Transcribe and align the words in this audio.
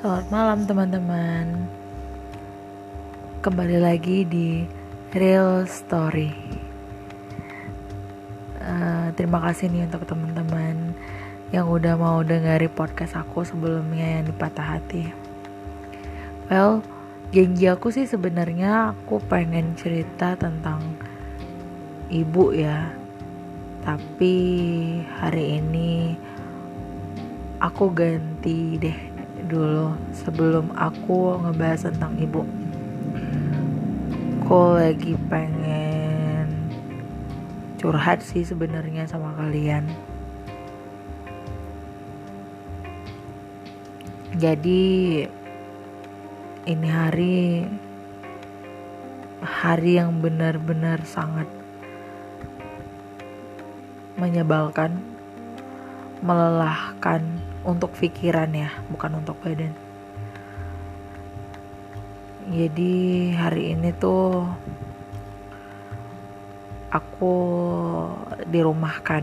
Selamat 0.00 0.32
malam 0.32 0.64
teman-teman. 0.64 1.68
Kembali 3.44 3.76
lagi 3.84 4.24
di 4.24 4.64
Real 5.12 5.68
Story. 5.68 6.32
Uh, 8.56 9.12
Terima 9.12 9.44
kasih 9.44 9.68
nih 9.68 9.84
untuk 9.84 10.08
teman-teman 10.08 10.96
Yang 11.52 11.66
udah 11.68 11.94
mau 12.00 12.24
dengari 12.24 12.72
podcast 12.72 13.12
aku 13.12 13.44
sebelumnya 13.44 14.16
yang 14.16 14.24
di 14.24 14.32
patah 14.32 14.80
hati. 14.80 15.12
Well, 16.48 16.80
janji 17.28 17.68
aku 17.68 17.92
sih 17.92 18.08
sebenarnya 18.08 18.96
aku 18.96 19.20
pengen 19.28 19.76
cerita 19.76 20.32
tentang 20.32 20.80
ibu 22.08 22.56
ya. 22.56 22.88
Tapi 23.84 24.32
hari 25.20 25.60
ini 25.60 26.16
aku 27.60 27.92
ganti 27.92 28.80
deh 28.80 29.09
dulu 29.50 29.98
sebelum 30.14 30.70
aku 30.78 31.42
ngebahas 31.42 31.90
tentang 31.90 32.14
ibu. 32.22 32.46
Aku 34.46 34.78
lagi 34.78 35.18
pengen 35.26 36.70
curhat 37.82 38.22
sih 38.22 38.46
sebenarnya 38.46 39.10
sama 39.10 39.34
kalian. 39.34 39.90
Jadi 44.38 45.26
ini 46.70 46.88
hari 46.88 47.66
hari 49.42 49.98
yang 49.98 50.22
benar-benar 50.22 51.02
sangat 51.02 51.50
menyebalkan 54.14 55.02
melelahkan 56.20 57.39
untuk 57.64 57.92
pikiran 57.92 58.48
ya 58.56 58.70
bukan 58.88 59.20
untuk 59.20 59.36
badan. 59.44 59.72
Jadi 62.50 63.30
hari 63.36 63.76
ini 63.76 63.94
tuh 63.94 64.42
aku 66.90 67.34
dirumahkan. 68.48 69.22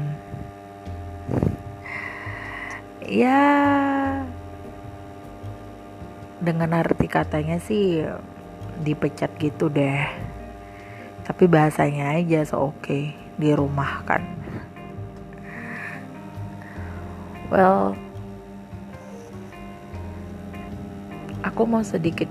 Ya 3.08 3.44
dengan 6.40 6.76
arti 6.76 7.08
katanya 7.08 7.60
sih 7.60 8.06
dipecat 8.80 9.34
gitu 9.42 9.68
deh. 9.68 10.08
Tapi 11.28 11.44
bahasanya 11.52 12.16
aja 12.16 12.48
so 12.48 12.72
oke 12.72 12.80
okay, 12.80 13.12
dirumahkan. 13.36 14.24
Well 17.52 18.07
aku 21.48 21.64
mau 21.64 21.80
sedikit 21.80 22.28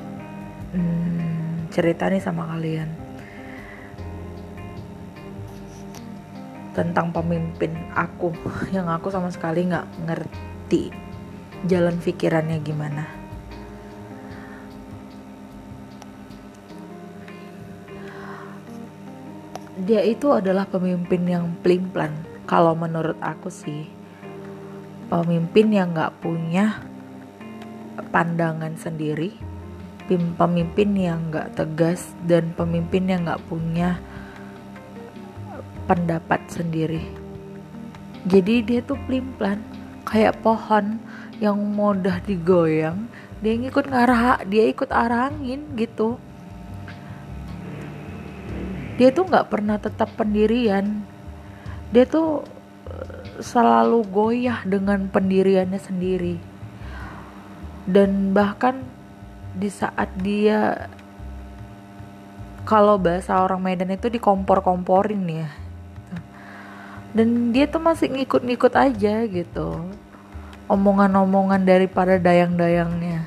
hmm, 0.76 1.72
cerita 1.72 2.12
nih 2.12 2.20
sama 2.20 2.44
kalian 2.52 2.92
tentang 6.76 7.08
pemimpin 7.08 7.72
aku 7.96 8.36
yang 8.76 8.92
aku 8.92 9.08
sama 9.08 9.32
sekali 9.32 9.64
nggak 9.64 9.88
ngerti 10.04 10.92
jalan 11.64 11.96
pikirannya 11.96 12.60
gimana. 12.60 13.08
Dia 19.76 20.02
itu 20.04 20.32
adalah 20.32 20.64
pemimpin 20.68 21.24
yang 21.24 21.52
pelin-pelan. 21.60 22.12
Kalau 22.48 22.72
menurut 22.72 23.16
aku 23.20 23.52
sih, 23.52 23.88
pemimpin 25.12 25.68
yang 25.68 25.92
nggak 25.92 26.16
punya 26.20 26.80
pandangan 28.14 28.74
sendiri 28.78 29.56
pemimpin 30.06 30.94
yang 30.94 31.34
gak 31.34 31.58
tegas 31.58 32.14
dan 32.22 32.54
pemimpin 32.54 33.10
yang 33.10 33.26
gak 33.26 33.42
punya 33.50 33.98
pendapat 35.90 36.42
sendiri. 36.46 37.02
Jadi 38.26 38.62
dia 38.62 38.80
tuh 38.82 38.98
plimplan 39.06 39.62
kayak 40.06 40.42
pohon 40.42 40.98
yang 41.38 41.58
mudah 41.58 42.22
digoyang 42.26 43.06
dia 43.44 43.52
ngikut 43.52 43.92
ngarah 43.92 44.42
dia 44.48 44.66
ikut 44.66 44.90
arah 44.90 45.30
angin 45.30 45.62
gitu. 45.78 46.18
Dia 48.96 49.12
tuh 49.12 49.28
nggak 49.28 49.52
pernah 49.52 49.76
tetap 49.76 50.08
pendirian. 50.16 51.04
Dia 51.92 52.08
tuh 52.08 52.42
eh, 52.88 53.44
selalu 53.44 54.08
goyah 54.08 54.64
dengan 54.64 55.06
pendiriannya 55.12 55.78
sendiri 55.78 56.55
dan 57.86 58.34
bahkan 58.34 58.82
di 59.56 59.70
saat 59.70 60.10
dia 60.20 60.90
kalau 62.66 62.98
bahasa 62.98 63.38
orang 63.38 63.62
Medan 63.62 63.94
itu 63.94 64.10
dikompor-komporin 64.10 65.22
ya. 65.30 65.48
Dan 67.14 67.54
dia 67.54 67.64
tuh 67.70 67.80
masih 67.80 68.12
ngikut-ngikut 68.12 68.74
aja 68.74 69.24
gitu. 69.24 69.86
Omongan-omongan 70.66 71.62
daripada 71.62 72.18
dayang-dayangnya. 72.18 73.24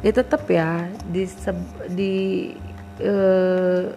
Ya 0.00 0.10
tetap 0.10 0.48
ya 0.48 0.88
di 1.12 1.28
di 1.92 2.14
uh, 3.04 3.92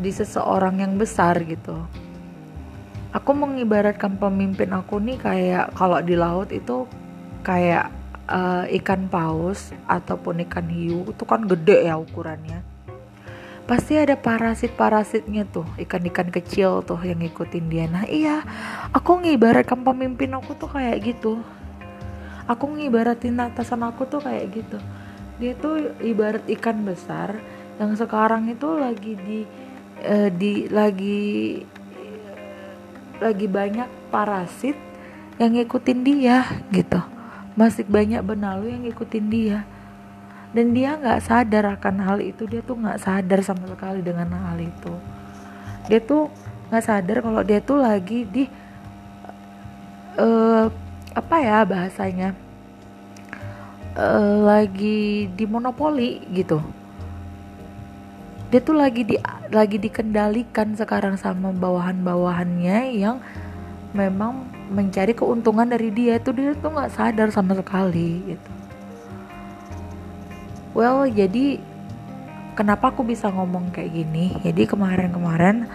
di 0.00 0.10
seseorang 0.10 0.80
yang 0.80 0.96
besar 0.96 1.36
gitu. 1.44 1.84
Aku 3.12 3.30
mengibaratkan 3.36 4.16
pemimpin 4.16 4.72
aku 4.72 4.98
nih 4.98 5.20
kayak 5.20 5.76
kalau 5.76 6.00
di 6.00 6.16
laut 6.18 6.50
itu 6.50 6.88
kayak 7.46 7.94
uh, 8.26 8.66
ikan 8.82 9.06
paus 9.06 9.70
ataupun 9.86 10.42
ikan 10.50 10.66
hiu 10.66 11.06
itu 11.06 11.22
kan 11.22 11.46
gede 11.46 11.86
ya 11.86 11.94
ukurannya. 11.94 12.66
Pasti 13.66 13.98
ada 13.98 14.14
parasit-parasitnya 14.14 15.46
tuh 15.50 15.66
ikan-ikan 15.78 16.30
kecil 16.30 16.86
tuh 16.86 16.98
yang 17.02 17.18
ngikutin 17.22 17.66
dia. 17.70 17.86
Nah 17.86 18.06
iya 18.06 18.42
aku 18.90 19.22
ngibaratkan 19.22 19.82
pemimpin 19.86 20.34
aku 20.34 20.58
tuh 20.58 20.70
kayak 20.70 21.02
gitu. 21.02 21.38
Aku 22.46 22.70
ngibaratin 22.70 23.38
atasan 23.42 23.82
aku 23.86 24.06
tuh 24.06 24.22
kayak 24.22 24.50
gitu. 24.54 24.78
Dia 25.38 25.54
tuh 25.58 25.94
ibarat 26.02 26.46
ikan 26.46 26.82
besar 26.82 27.38
yang 27.78 27.94
sekarang 27.94 28.50
itu 28.50 28.70
lagi 28.74 29.18
di 29.18 29.38
uh, 30.02 30.30
di 30.30 30.66
lagi 30.70 31.62
lagi 33.18 33.46
banyak 33.48 33.88
parasit 34.14 34.78
yang 35.42 35.56
ngikutin 35.56 36.00
dia 36.06 36.44
gitu 36.70 37.15
masih 37.56 37.88
banyak 37.88 38.20
benalu 38.20 38.70
yang 38.76 38.84
ngikutin 38.84 39.26
dia. 39.32 39.58
Dan 40.52 40.76
dia 40.76 40.94
nggak 40.96 41.24
sadar 41.24 41.64
akan 41.80 41.96
hal 42.04 42.18
itu. 42.20 42.44
Dia 42.46 42.60
tuh 42.62 42.76
nggak 42.76 43.00
sadar 43.00 43.40
sama 43.42 43.64
sekali 43.66 44.04
dengan 44.04 44.28
hal 44.30 44.60
itu. 44.60 44.92
Dia 45.88 46.00
tuh 46.04 46.28
nggak 46.68 46.84
sadar 46.84 47.18
kalau 47.24 47.42
dia 47.42 47.58
tuh 47.64 47.80
lagi 47.80 48.28
di 48.28 48.44
uh, 50.20 50.68
apa 51.16 51.36
ya 51.40 51.64
bahasanya? 51.64 52.36
Uh, 53.96 54.44
lagi 54.44 55.24
di 55.32 55.44
monopoli 55.48 56.20
gitu. 56.36 56.60
Dia 58.52 58.60
tuh 58.60 58.76
lagi 58.76 59.02
di 59.02 59.16
lagi 59.50 59.80
dikendalikan 59.80 60.76
sekarang 60.76 61.16
sama 61.16 61.50
bawahan-bawahannya 61.56 62.92
yang 62.92 63.18
memang 63.96 64.55
mencari 64.66 65.14
keuntungan 65.14 65.66
dari 65.66 65.94
dia 65.94 66.18
itu 66.18 66.34
dia 66.34 66.52
tuh 66.58 66.74
nggak 66.74 66.92
sadar 66.92 67.28
sama 67.30 67.54
sekali 67.54 68.34
gitu. 68.34 68.50
Well 70.76 71.08
jadi 71.08 71.62
kenapa 72.58 72.90
aku 72.90 73.06
bisa 73.06 73.30
ngomong 73.30 73.70
kayak 73.70 73.92
gini? 73.94 74.36
Jadi 74.42 74.66
kemarin-kemarin 74.66 75.68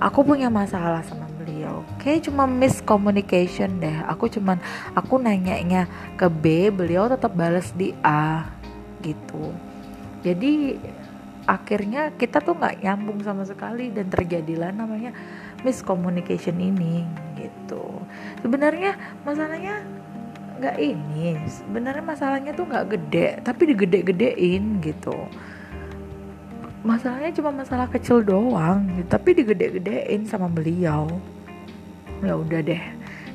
aku 0.00 0.24
punya 0.24 0.48
masalah 0.48 1.04
sama 1.04 1.28
beliau. 1.38 1.84
Kayak 2.00 2.32
cuma 2.32 2.48
miscommunication 2.48 3.78
deh. 3.78 3.96
Aku 4.08 4.26
cuman 4.26 4.58
aku 4.96 5.20
nanyanya 5.20 5.86
ke 6.16 6.26
B 6.26 6.72
beliau 6.72 7.06
tetap 7.06 7.36
balas 7.36 7.70
di 7.76 7.92
A 8.00 8.48
gitu. 9.04 9.52
Jadi 10.24 10.76
akhirnya 11.48 12.12
kita 12.16 12.40
tuh 12.40 12.56
nggak 12.56 12.84
nyambung 12.84 13.20
sama 13.24 13.42
sekali 13.48 13.88
dan 13.92 14.08
terjadilah 14.12 14.72
namanya 14.72 15.12
miscommunication 15.62 16.56
ini 16.58 17.04
gitu. 17.36 17.84
Sebenarnya 18.40 18.96
masalahnya 19.24 19.84
nggak 20.60 20.76
ini. 20.76 21.40
Sebenarnya 21.48 22.04
masalahnya 22.04 22.52
tuh 22.52 22.68
nggak 22.68 22.86
gede 22.96 23.28
tapi 23.40 23.62
digede-gedein 23.72 24.84
gitu. 24.84 25.16
Masalahnya 26.80 27.32
cuma 27.36 27.52
masalah 27.52 27.92
kecil 27.92 28.24
doang 28.24 28.88
gitu, 28.96 29.08
tapi 29.08 29.36
digede-gedein 29.36 30.24
sama 30.24 30.48
beliau. 30.48 31.08
Ya 32.24 32.36
udah 32.36 32.60
deh 32.64 32.84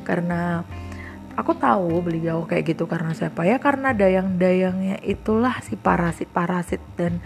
karena 0.05 0.61
aku 1.35 1.53
tahu 1.57 2.01
beliau 2.01 2.45
kayak 2.45 2.73
gitu 2.73 2.89
karena 2.89 3.13
siapa. 3.13 3.45
Ya 3.45 3.61
karena 3.61 3.93
dayang-dayangnya 3.93 5.01
itulah 5.05 5.61
si 5.61 5.77
parasit-parasit 5.77 6.81
dan 6.97 7.21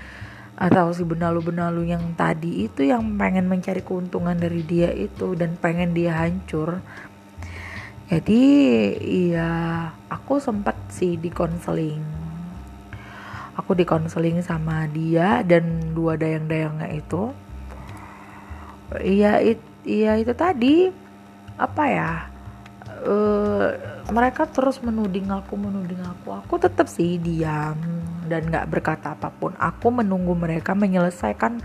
atau 0.59 0.91
si 0.91 1.07
benalu-benalu 1.07 1.95
yang 1.95 2.03
tadi 2.19 2.67
itu 2.67 2.83
yang 2.83 3.15
pengen 3.15 3.47
mencari 3.47 3.79
keuntungan 3.79 4.35
dari 4.35 4.59
dia 4.67 4.91
itu 4.91 5.31
dan 5.39 5.55
pengen 5.55 5.95
dia 5.95 6.19
hancur. 6.19 6.83
Jadi 8.11 8.43
iya 8.99 9.49
aku 10.11 10.43
sempat 10.43 10.75
sih 10.91 11.15
di 11.15 11.31
konseling 11.31 12.19
aku 13.59 13.75
di 13.75 13.83
konseling 13.83 14.39
sama 14.39 14.87
dia 14.87 15.43
dan 15.43 15.91
dua 15.91 16.15
dayang-dayangnya 16.15 16.89
itu. 16.95 17.35
Iya 18.95 19.43
it, 19.43 19.59
iya 19.83 20.15
itu 20.15 20.31
tadi. 20.31 20.87
Apa 21.59 21.83
ya? 21.91 22.11
Uh, 23.03 23.75
mereka 24.09 24.47
terus 24.47 24.79
menuding 24.79 25.27
aku 25.27 25.59
menuding 25.59 25.99
aku. 26.01 26.39
Aku 26.39 26.55
tetap 26.55 26.87
sih 26.87 27.19
diam 27.19 27.75
dan 28.29 28.47
nggak 28.47 28.69
berkata 28.69 29.17
apa 29.17 29.33
pun. 29.33 29.57
Aku 29.57 29.89
menunggu 29.89 30.37
mereka 30.37 30.77
menyelesaikan 30.77 31.59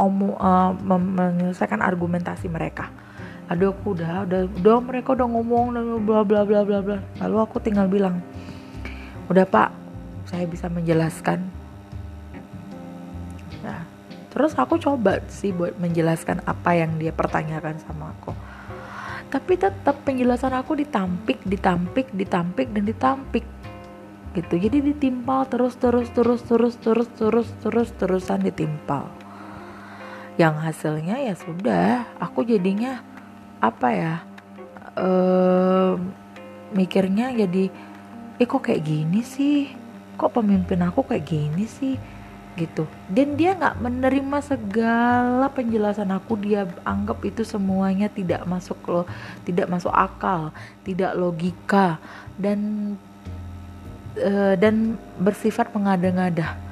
omu 0.00 0.32
uh, 0.40 0.72
menyelesaikan 0.80 1.84
argumentasi 1.84 2.48
mereka. 2.48 2.88
Aduh 3.50 3.74
aku 3.74 3.98
udah 3.98 4.24
udah 4.24 4.40
udah 4.46 4.76
mereka 4.80 5.12
udah 5.12 5.26
ngomong 5.26 5.74
dan 5.74 5.84
bla 6.06 6.22
bla 6.22 6.46
bla 6.46 6.62
bla 6.64 6.78
bla. 6.80 6.98
Lalu 7.20 7.36
aku 7.42 7.58
tinggal 7.60 7.90
bilang 7.90 8.22
udah 9.26 9.44
pak 9.44 9.74
saya 10.30 10.46
bisa 10.46 10.70
menjelaskan. 10.70 11.42
Nah 13.66 13.84
terus 14.30 14.54
aku 14.54 14.78
coba 14.78 15.18
sih 15.26 15.50
buat 15.50 15.74
menjelaskan 15.76 16.46
apa 16.46 16.78
yang 16.78 16.96
dia 16.96 17.10
pertanyakan 17.10 17.76
sama 17.82 18.14
aku. 18.16 18.32
Tapi 19.30 19.58
tetap 19.58 20.02
penjelasan 20.06 20.54
aku 20.54 20.78
ditampik 20.78 21.42
ditampik 21.42 22.10
ditampik 22.14 22.70
dan 22.70 22.82
ditampik 22.86 23.44
gitu. 24.34 24.54
Jadi 24.58 24.94
ditimpal 24.94 25.46
terus 25.50 25.74
terus 25.74 26.10
terus 26.14 26.42
terus 26.46 26.74
terus 26.78 27.08
terus 27.18 27.48
terus 27.58 27.88
terusan 27.98 28.40
ditimpal. 28.42 29.10
Yang 30.38 30.54
hasilnya 30.70 31.16
ya 31.20 31.34
sudah 31.34 32.06
aku 32.22 32.46
jadinya 32.46 33.02
apa 33.60 33.88
ya 33.92 34.14
uh, 34.96 36.00
mikirnya 36.72 37.34
jadi 37.34 37.68
eh 38.40 38.46
kok 38.48 38.70
kayak 38.70 38.86
gini 38.86 39.20
sih? 39.20 39.68
Kok 40.16 40.40
pemimpin 40.40 40.80
aku 40.86 41.04
kayak 41.04 41.26
gini 41.26 41.66
sih? 41.66 41.98
Gitu. 42.56 42.84
Dan 43.08 43.36
dia 43.36 43.56
nggak 43.56 43.82
menerima 43.82 44.38
segala 44.40 45.48
penjelasan 45.52 46.12
aku. 46.12 46.38
Dia 46.40 46.64
anggap 46.86 47.20
itu 47.26 47.42
semuanya 47.44 48.08
tidak 48.08 48.46
masuk 48.46 48.78
lo 48.88 49.02
tidak 49.44 49.68
masuk 49.68 49.92
akal 49.92 50.54
tidak 50.86 51.18
logika. 51.18 52.00
Dan 52.40 52.96
uh, 54.18 54.54
dan 54.58 54.98
bersifat 55.20 55.70
mengada-ngada 55.70 56.70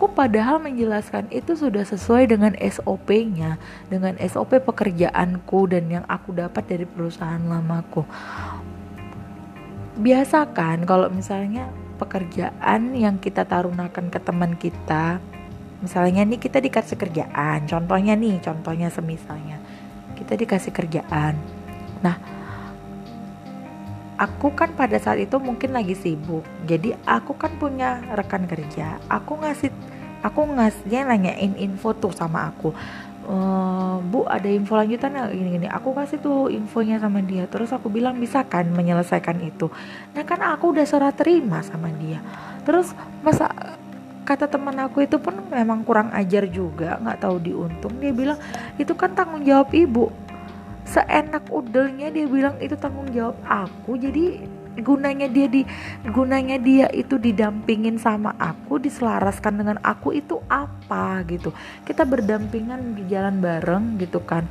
aku 0.00 0.08
padahal 0.16 0.56
menjelaskan 0.64 1.28
itu 1.28 1.52
sudah 1.52 1.84
sesuai 1.84 2.32
dengan 2.32 2.56
SOP-nya, 2.56 3.60
dengan 3.92 4.16
SOP 4.16 4.56
pekerjaanku 4.64 5.68
dan 5.68 5.92
yang 5.92 6.04
aku 6.08 6.32
dapat 6.32 6.64
dari 6.64 6.88
perusahaan 6.88 7.44
lamaku. 7.44 8.08
Biasa 10.00 10.48
kan 10.56 10.88
kalau 10.88 11.12
misalnya 11.12 11.68
pekerjaan 12.00 12.96
yang 12.96 13.20
kita 13.20 13.44
taruhkan 13.44 14.08
ke 14.08 14.16
teman 14.24 14.56
kita, 14.56 15.20
misalnya 15.84 16.24
nih 16.24 16.40
kita 16.40 16.64
dikasih 16.64 16.96
kerjaan, 16.96 17.68
contohnya 17.68 18.16
nih, 18.16 18.40
contohnya 18.40 18.88
semisalnya 18.88 19.60
kita 20.16 20.32
dikasih 20.40 20.72
kerjaan. 20.72 21.36
Nah, 22.00 22.16
aku 24.20 24.52
kan 24.52 24.76
pada 24.76 25.00
saat 25.00 25.24
itu 25.24 25.40
mungkin 25.40 25.72
lagi 25.72 25.96
sibuk. 25.96 26.44
Jadi 26.68 26.92
aku 27.08 27.32
kan 27.40 27.56
punya 27.56 28.04
rekan 28.12 28.44
kerja. 28.44 29.00
Aku 29.08 29.40
ngasih 29.40 29.72
aku 30.20 30.44
ngasihnya 30.44 31.08
nanyain 31.08 31.56
info 31.56 31.96
tuh 31.96 32.12
sama 32.12 32.52
aku. 32.52 32.76
E, 33.24 33.36
bu 34.04 34.28
ada 34.28 34.44
info 34.44 34.76
lanjutan 34.76 35.16
nggak? 35.16 35.32
Gini 35.32 35.48
gini. 35.56 35.66
Aku 35.72 35.96
kasih 35.96 36.20
tuh 36.20 36.52
infonya 36.52 37.00
sama 37.00 37.24
dia. 37.24 37.48
Terus 37.48 37.72
aku 37.72 37.88
bilang 37.88 38.20
bisa 38.20 38.44
kan 38.44 38.68
menyelesaikan 38.68 39.40
itu? 39.40 39.72
Nah 40.12 40.22
kan 40.28 40.44
aku 40.44 40.76
udah 40.76 40.84
serah 40.84 41.16
terima 41.16 41.64
sama 41.64 41.88
dia. 41.96 42.20
Terus 42.68 42.92
masa 43.24 43.48
kata 44.28 44.46
teman 44.46 44.76
aku 44.84 45.02
itu 45.02 45.16
pun 45.16 45.32
memang 45.48 45.80
kurang 45.82 46.12
ajar 46.12 46.44
juga 46.44 47.00
nggak 47.00 47.24
tahu 47.24 47.40
diuntung. 47.40 47.96
Dia 47.96 48.12
bilang 48.12 48.38
itu 48.76 48.92
kan 48.92 49.16
tanggung 49.16 49.48
jawab 49.48 49.72
ibu 49.72 50.12
seenak 50.84 51.46
udelnya 51.50 52.08
dia 52.10 52.26
bilang 52.26 52.56
itu 52.58 52.74
tanggung 52.76 53.08
jawab 53.12 53.36
aku. 53.46 53.96
Jadi 54.00 54.40
gunanya 54.80 55.26
dia 55.26 55.46
di 55.50 55.66
gunanya 56.08 56.56
dia 56.56 56.86
itu 56.94 57.18
didampingin 57.18 57.98
sama 57.98 58.32
aku 58.38 58.78
diselaraskan 58.80 59.60
dengan 59.60 59.76
aku 59.82 60.14
itu 60.14 60.40
apa 60.48 61.20
gitu. 61.28 61.50
Kita 61.84 62.06
berdampingan 62.06 62.96
di 62.96 63.02
jalan 63.10 63.42
bareng 63.42 63.98
gitu 64.00 64.22
kan. 64.22 64.46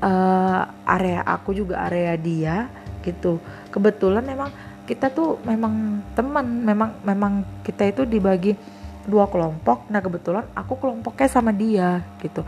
Uh, 0.00 0.64
area 0.88 1.20
aku 1.28 1.52
juga 1.52 1.84
area 1.84 2.16
dia 2.16 2.72
gitu. 3.04 3.36
Kebetulan 3.68 4.24
memang 4.24 4.48
kita 4.88 5.12
tuh 5.12 5.38
memang 5.44 6.02
teman 6.16 6.46
memang 6.64 6.90
memang 7.04 7.32
kita 7.62 7.84
itu 7.84 8.02
dibagi 8.08 8.56
dua 9.04 9.28
kelompok. 9.28 9.86
Nah 9.92 10.00
kebetulan 10.00 10.48
aku 10.56 10.80
kelompoknya 10.80 11.28
sama 11.28 11.52
dia 11.52 12.00
gitu. 12.24 12.42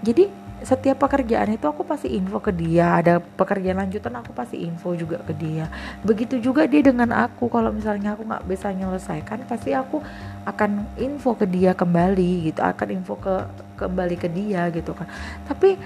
Jadi 0.00 0.47
setiap 0.62 1.06
pekerjaan 1.06 1.54
itu 1.54 1.66
aku 1.70 1.86
pasti 1.86 2.10
info 2.14 2.42
ke 2.42 2.50
dia. 2.50 2.98
Ada 2.98 3.22
pekerjaan 3.22 3.78
lanjutan 3.78 4.14
aku 4.18 4.34
pasti 4.34 4.58
info 4.62 4.94
juga 4.98 5.22
ke 5.22 5.30
dia. 5.34 5.70
Begitu 6.02 6.42
juga 6.42 6.66
dia 6.66 6.82
dengan 6.82 7.14
aku. 7.14 7.46
Kalau 7.46 7.70
misalnya 7.70 8.18
aku 8.18 8.26
nggak 8.26 8.44
bisa 8.46 8.74
menyelesaikan 8.74 9.46
pasti 9.46 9.70
aku 9.74 10.02
akan 10.42 10.86
info 10.98 11.38
ke 11.38 11.46
dia 11.46 11.74
kembali 11.78 12.50
gitu. 12.50 12.60
Akan 12.62 12.90
info 12.90 13.14
ke 13.14 13.34
kembali 13.78 14.16
ke 14.18 14.26
dia 14.26 14.66
gitu 14.74 14.90
kan. 14.94 15.06
Tapi 15.46 15.78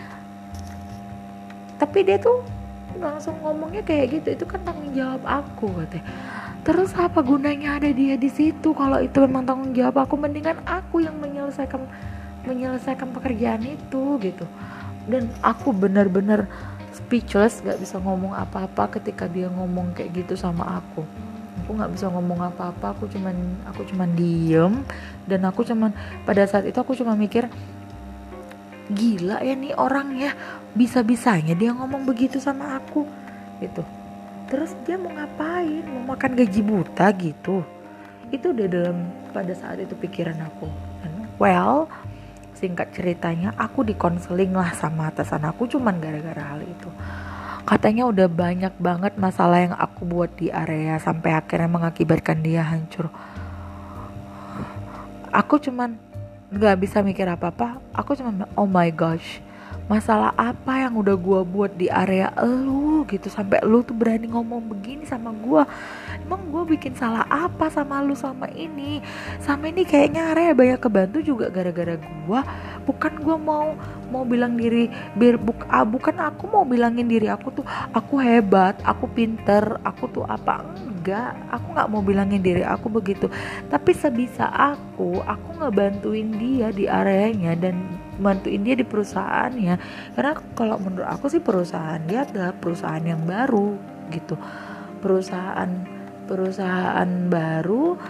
tapi 1.76 1.98
dia 2.06 2.16
tuh 2.16 2.40
langsung 2.96 3.36
ngomongnya 3.44 3.84
kayak 3.84 4.20
gitu. 4.20 4.28
Itu 4.40 4.44
kan 4.48 4.64
tanggung 4.64 4.92
jawab 4.96 5.20
aku 5.28 5.68
katanya. 5.84 6.06
Terus 6.62 6.94
apa 6.94 7.20
gunanya 7.26 7.82
ada 7.82 7.90
dia 7.90 8.14
di 8.14 8.30
situ? 8.30 8.70
Kalau 8.70 9.02
itu 9.02 9.18
memang 9.18 9.42
tanggung 9.42 9.74
jawab 9.74 10.06
aku 10.06 10.14
mendingan 10.14 10.62
aku 10.62 11.02
yang 11.02 11.18
menyelesaikan 11.18 11.82
menyelesaikan 12.46 13.10
pekerjaan 13.14 13.62
itu 13.66 14.18
gitu. 14.22 14.46
Dan 15.06 15.30
aku 15.42 15.74
benar-benar 15.74 16.46
speechless 16.94 17.62
gak 17.64 17.80
bisa 17.82 17.98
ngomong 17.98 18.36
apa-apa 18.36 18.98
ketika 19.00 19.26
dia 19.26 19.50
ngomong 19.50 19.94
kayak 19.96 20.14
gitu 20.24 20.34
sama 20.38 20.82
aku. 20.82 21.02
Aku 21.62 21.78
nggak 21.78 21.94
bisa 21.94 22.10
ngomong 22.10 22.42
apa-apa 22.42 22.90
aku 22.90 23.06
cuman 23.06 23.36
aku 23.70 23.86
cuman 23.86 24.10
diem. 24.18 24.82
Dan 25.28 25.46
aku 25.46 25.62
cuman 25.62 25.94
pada 26.26 26.42
saat 26.48 26.66
itu 26.66 26.74
aku 26.74 26.98
cuma 26.98 27.14
mikir 27.14 27.46
gila 28.90 29.40
ya 29.40 29.54
nih 29.54 29.72
orang 29.78 30.18
ya 30.18 30.34
bisa-bisanya 30.74 31.54
dia 31.54 31.70
ngomong 31.70 32.02
begitu 32.02 32.42
sama 32.42 32.82
aku. 32.82 33.06
Gitu. 33.62 33.84
Terus 34.50 34.74
dia 34.82 34.98
mau 34.98 35.14
ngapain? 35.14 35.86
Mau 35.86 36.12
makan 36.12 36.34
gaji 36.34 36.60
buta 36.66 37.08
gitu. 37.14 37.62
Itu 38.34 38.50
udah 38.50 38.66
dalam 38.66 39.08
pada 39.30 39.54
saat 39.54 39.78
itu 39.78 39.94
pikiran 39.94 40.42
aku. 40.42 40.66
Well 41.38 41.86
singkat 42.62 42.94
ceritanya 42.94 43.50
aku 43.58 43.82
dikonseling 43.82 44.54
lah 44.54 44.70
sama 44.78 45.10
atasan 45.10 45.42
aku 45.42 45.66
cuman 45.66 45.98
gara-gara 45.98 46.54
hal 46.54 46.62
itu. 46.62 46.86
Katanya 47.66 48.06
udah 48.06 48.30
banyak 48.30 48.74
banget 48.78 49.18
masalah 49.18 49.58
yang 49.58 49.74
aku 49.74 50.06
buat 50.06 50.30
di 50.38 50.54
area 50.54 51.02
sampai 51.02 51.34
akhirnya 51.34 51.66
mengakibatkan 51.66 52.38
dia 52.38 52.62
hancur. 52.62 53.10
Aku 55.34 55.58
cuman 55.58 55.98
nggak 56.54 56.76
bisa 56.78 57.02
mikir 57.02 57.26
apa-apa. 57.26 57.82
Aku 57.90 58.14
cuman 58.14 58.46
oh 58.54 58.70
my 58.70 58.94
gosh 58.94 59.42
masalah 59.90 60.30
apa 60.38 60.86
yang 60.86 60.94
udah 60.94 61.18
gue 61.18 61.40
buat 61.42 61.74
di 61.74 61.90
area 61.90 62.30
lu? 62.38 63.02
Gitu 63.10 63.26
sampai 63.26 63.58
lu 63.66 63.82
tuh 63.82 63.98
berani 63.98 64.30
ngomong 64.30 64.70
begini 64.70 65.02
sama 65.02 65.34
gue 65.34 65.66
emang 66.22 66.48
gue 66.48 66.78
bikin 66.78 66.94
salah 66.94 67.26
apa 67.28 67.68
sama 67.68 68.00
lu 68.00 68.14
sama 68.14 68.48
ini? 68.54 69.02
Sama 69.42 69.68
ini 69.68 69.82
kayaknya 69.82 70.32
area 70.32 70.54
banyak 70.54 70.80
kebantu 70.80 71.18
juga 71.22 71.50
gara-gara 71.50 71.98
gue 71.98 72.40
bukan 72.86 73.12
gue 73.22 73.36
mau 73.38 73.74
mau 74.12 74.28
bilang 74.28 74.58
diri 74.58 74.92
biar 75.16 75.40
buk, 75.40 75.64
ah, 75.72 75.86
bukan 75.88 76.20
aku 76.20 76.44
mau 76.50 76.68
bilangin 76.68 77.08
diri 77.08 77.32
aku 77.32 77.62
tuh 77.62 77.66
aku 77.96 78.20
hebat 78.20 78.76
aku 78.84 79.08
pinter 79.08 79.80
aku 79.82 80.06
tuh 80.12 80.24
apa? 80.28 80.62
Enggak 80.84 81.34
aku 81.50 81.66
nggak 81.74 81.88
mau 81.90 82.02
bilangin 82.04 82.42
diri 82.44 82.62
aku 82.62 82.92
begitu. 82.92 83.26
Tapi 83.72 83.90
sebisa 83.96 84.46
aku 84.52 85.18
aku 85.24 85.48
ngebantuin 85.58 86.28
dia 86.36 86.68
di 86.70 86.86
areanya 86.86 87.56
dan 87.56 87.74
bantuin 88.20 88.62
dia 88.62 88.76
di 88.76 88.84
perusahaannya. 88.84 89.74
Karena 90.14 90.32
kalau 90.54 90.76
menurut 90.78 91.08
aku 91.08 91.32
sih 91.32 91.40
perusahaan 91.40 91.98
dia 92.04 92.28
adalah 92.28 92.52
perusahaan 92.52 93.02
yang 93.02 93.24
baru 93.24 93.74
gitu. 94.12 94.36
Perusahaan 95.02 95.91
perusahaan 96.32 97.08
baru 97.28 98.00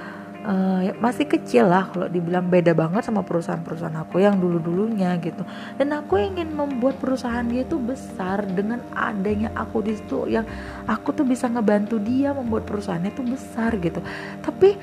uh, 0.47 0.95
masih 1.03 1.27
kecil 1.27 1.67
lah 1.67 1.91
kalau 1.91 2.07
dibilang 2.07 2.47
beda 2.47 2.71
banget 2.71 3.03
sama 3.03 3.27
perusahaan-perusahaan 3.27 3.99
aku 3.99 4.23
yang 4.23 4.39
dulu-dulunya 4.39 5.19
gitu. 5.19 5.43
Dan 5.75 5.91
aku 5.91 6.23
ingin 6.23 6.55
membuat 6.55 7.03
perusahaan 7.03 7.43
dia 7.43 7.67
tuh 7.67 7.83
besar 7.83 8.47
dengan 8.47 8.79
adanya 8.95 9.51
aku 9.59 9.83
di 9.83 9.99
situ 9.99 10.31
yang 10.31 10.47
aku 10.87 11.11
tuh 11.11 11.27
bisa 11.27 11.51
ngebantu 11.51 11.99
dia 11.99 12.31
membuat 12.31 12.63
perusahaannya 12.63 13.11
tuh 13.11 13.27
besar 13.27 13.75
gitu. 13.83 13.99
Tapi 14.39 14.79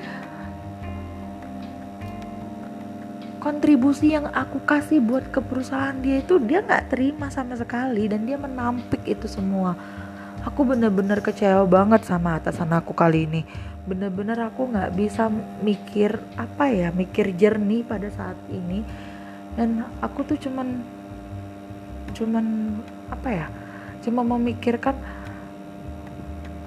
kontribusi 3.40 4.12
yang 4.12 4.28
aku 4.28 4.60
kasih 4.68 5.00
buat 5.00 5.32
ke 5.32 5.40
perusahaan 5.40 5.96
dia 5.96 6.20
itu 6.20 6.36
dia 6.36 6.60
nggak 6.60 6.92
terima 6.92 7.32
sama 7.32 7.56
sekali 7.56 8.04
dan 8.04 8.28
dia 8.28 8.36
menampik 8.36 9.00
itu 9.08 9.24
semua 9.24 9.72
aku 10.44 10.64
bener-bener 10.64 11.20
kecewa 11.20 11.64
banget 11.68 12.04
sama 12.08 12.40
atasan 12.40 12.72
aku 12.72 12.96
kali 12.96 13.28
ini. 13.28 13.42
Bener-bener 13.84 14.36
aku 14.44 14.68
nggak 14.68 14.92
bisa 14.96 15.28
mikir 15.60 16.20
apa 16.36 16.68
ya 16.68 16.88
mikir 16.92 17.32
jernih 17.36 17.84
pada 17.84 18.08
saat 18.12 18.36
ini. 18.52 18.84
Dan 19.56 19.84
aku 20.00 20.24
tuh 20.24 20.38
cuman 20.38 20.80
cuman 22.14 22.76
apa 23.10 23.28
ya 23.28 23.46
cuma 24.00 24.24
memikirkan 24.24 24.96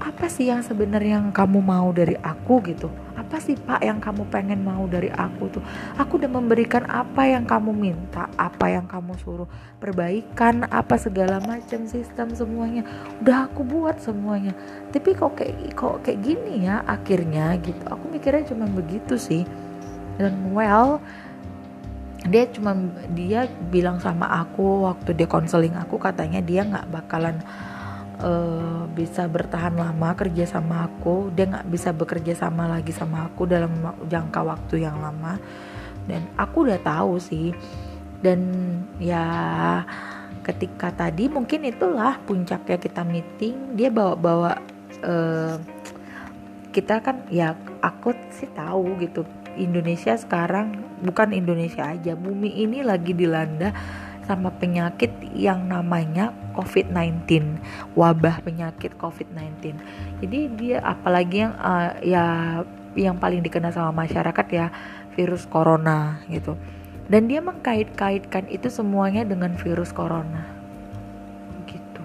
apa 0.03 0.25
sih 0.27 0.51
yang 0.51 0.61
sebenarnya 0.61 1.21
yang 1.21 1.29
kamu 1.31 1.59
mau 1.63 1.89
dari 1.95 2.19
aku 2.19 2.59
gitu 2.67 2.91
apa 3.13 3.37
sih 3.37 3.53
pak 3.53 3.85
yang 3.85 4.01
kamu 4.01 4.25
pengen 4.33 4.65
mau 4.65 4.85
dari 4.89 5.09
aku 5.13 5.49
tuh? 5.53 5.63
Aku 6.01 6.17
udah 6.17 6.29
memberikan 6.29 6.85
apa 6.89 7.29
yang 7.29 7.45
kamu 7.45 7.69
minta 7.73 8.25
apa 8.37 8.73
yang 8.73 8.89
kamu 8.89 9.13
suruh. 9.21 9.49
Perbaikan 9.77 10.65
apa 10.69 10.97
segala 10.97 11.37
macam 11.45 11.85
sistem 11.85 12.33
semuanya. 12.33 12.81
Udah 13.21 13.49
aku 13.49 13.61
buat 13.61 14.01
semuanya. 14.01 14.57
Tapi 14.89 15.13
kok 15.13 15.37
kayak 15.37 15.77
kok 15.77 16.01
kayak 16.01 16.19
gini 16.25 16.65
ya 16.65 16.81
akhirnya 16.85 17.53
gitu. 17.61 17.83
Aku 17.85 18.09
mikirnya 18.09 18.49
cuma 18.49 18.65
begitu 18.65 19.13
sih. 19.17 19.45
Dan 20.17 20.53
well 20.53 21.01
dia 22.23 22.47
cuma 22.47 22.71
dia 23.11 23.51
bilang 23.67 23.99
sama 23.99 24.31
aku 24.31 24.87
waktu 24.87 25.11
dia 25.11 25.27
konseling 25.27 25.75
aku 25.75 25.99
katanya 25.99 26.39
dia 26.39 26.63
nggak 26.63 26.87
bakalan 26.87 27.35
uh, 28.23 28.87
bisa 28.95 29.27
bertahan 29.27 29.75
lama 29.75 30.15
kerja 30.15 30.47
sama 30.47 30.87
aku 30.87 31.29
dia 31.35 31.45
nggak 31.45 31.67
bisa 31.67 31.91
bekerja 31.91 32.33
sama 32.33 32.65
lagi 32.71 32.95
sama 32.95 33.27
aku 33.27 33.43
dalam 33.45 33.71
jangka 34.07 34.41
waktu 34.41 34.87
yang 34.87 34.97
lama. 35.03 35.37
Dan 36.07 36.25
aku 36.39 36.67
udah 36.67 36.79
tahu 36.79 37.19
sih. 37.19 37.51
Dan 38.23 38.39
ya 39.03 39.23
ketika 40.47 40.95
tadi 40.95 41.27
mungkin 41.27 41.67
itulah 41.67 42.19
puncaknya 42.23 42.79
kita 42.79 43.03
meeting 43.03 43.75
dia 43.75 43.91
bawa-bawa 43.91 44.59
uh, 45.03 45.55
kita 46.71 46.99
kan 47.03 47.27
ya 47.27 47.55
aku 47.83 48.15
sih 48.31 48.47
tahu 48.55 48.97
gitu. 49.03 49.27
Indonesia 49.53 50.17
sekarang 50.17 50.81
bukan 51.05 51.29
Indonesia 51.35 51.85
aja 51.85 52.17
bumi 52.17 52.63
ini 52.63 52.81
lagi 52.81 53.13
dilanda 53.13 53.69
sama 54.23 54.49
penyakit 54.55 55.11
yang 55.35 55.67
namanya 55.67 56.31
COVID-19, 56.55 57.59
wabah 57.97 58.39
penyakit 58.43 58.95
COVID-19. 58.95 59.75
Jadi 60.23 60.39
dia 60.55 60.77
apalagi 60.79 61.43
yang 61.43 61.53
uh, 61.59 61.91
ya 61.99 62.25
yang 62.93 63.17
paling 63.17 63.41
dikenal 63.41 63.73
sama 63.73 64.05
masyarakat 64.05 64.45
ya 64.53 64.67
virus 65.17 65.45
corona 65.49 66.21
gitu. 66.29 66.57
Dan 67.09 67.27
dia 67.27 67.43
mengkait-kaitkan 67.43 68.47
itu 68.47 68.71
semuanya 68.71 69.27
dengan 69.27 69.53
virus 69.59 69.91
corona. 69.91 70.47
Gitu. 71.67 72.03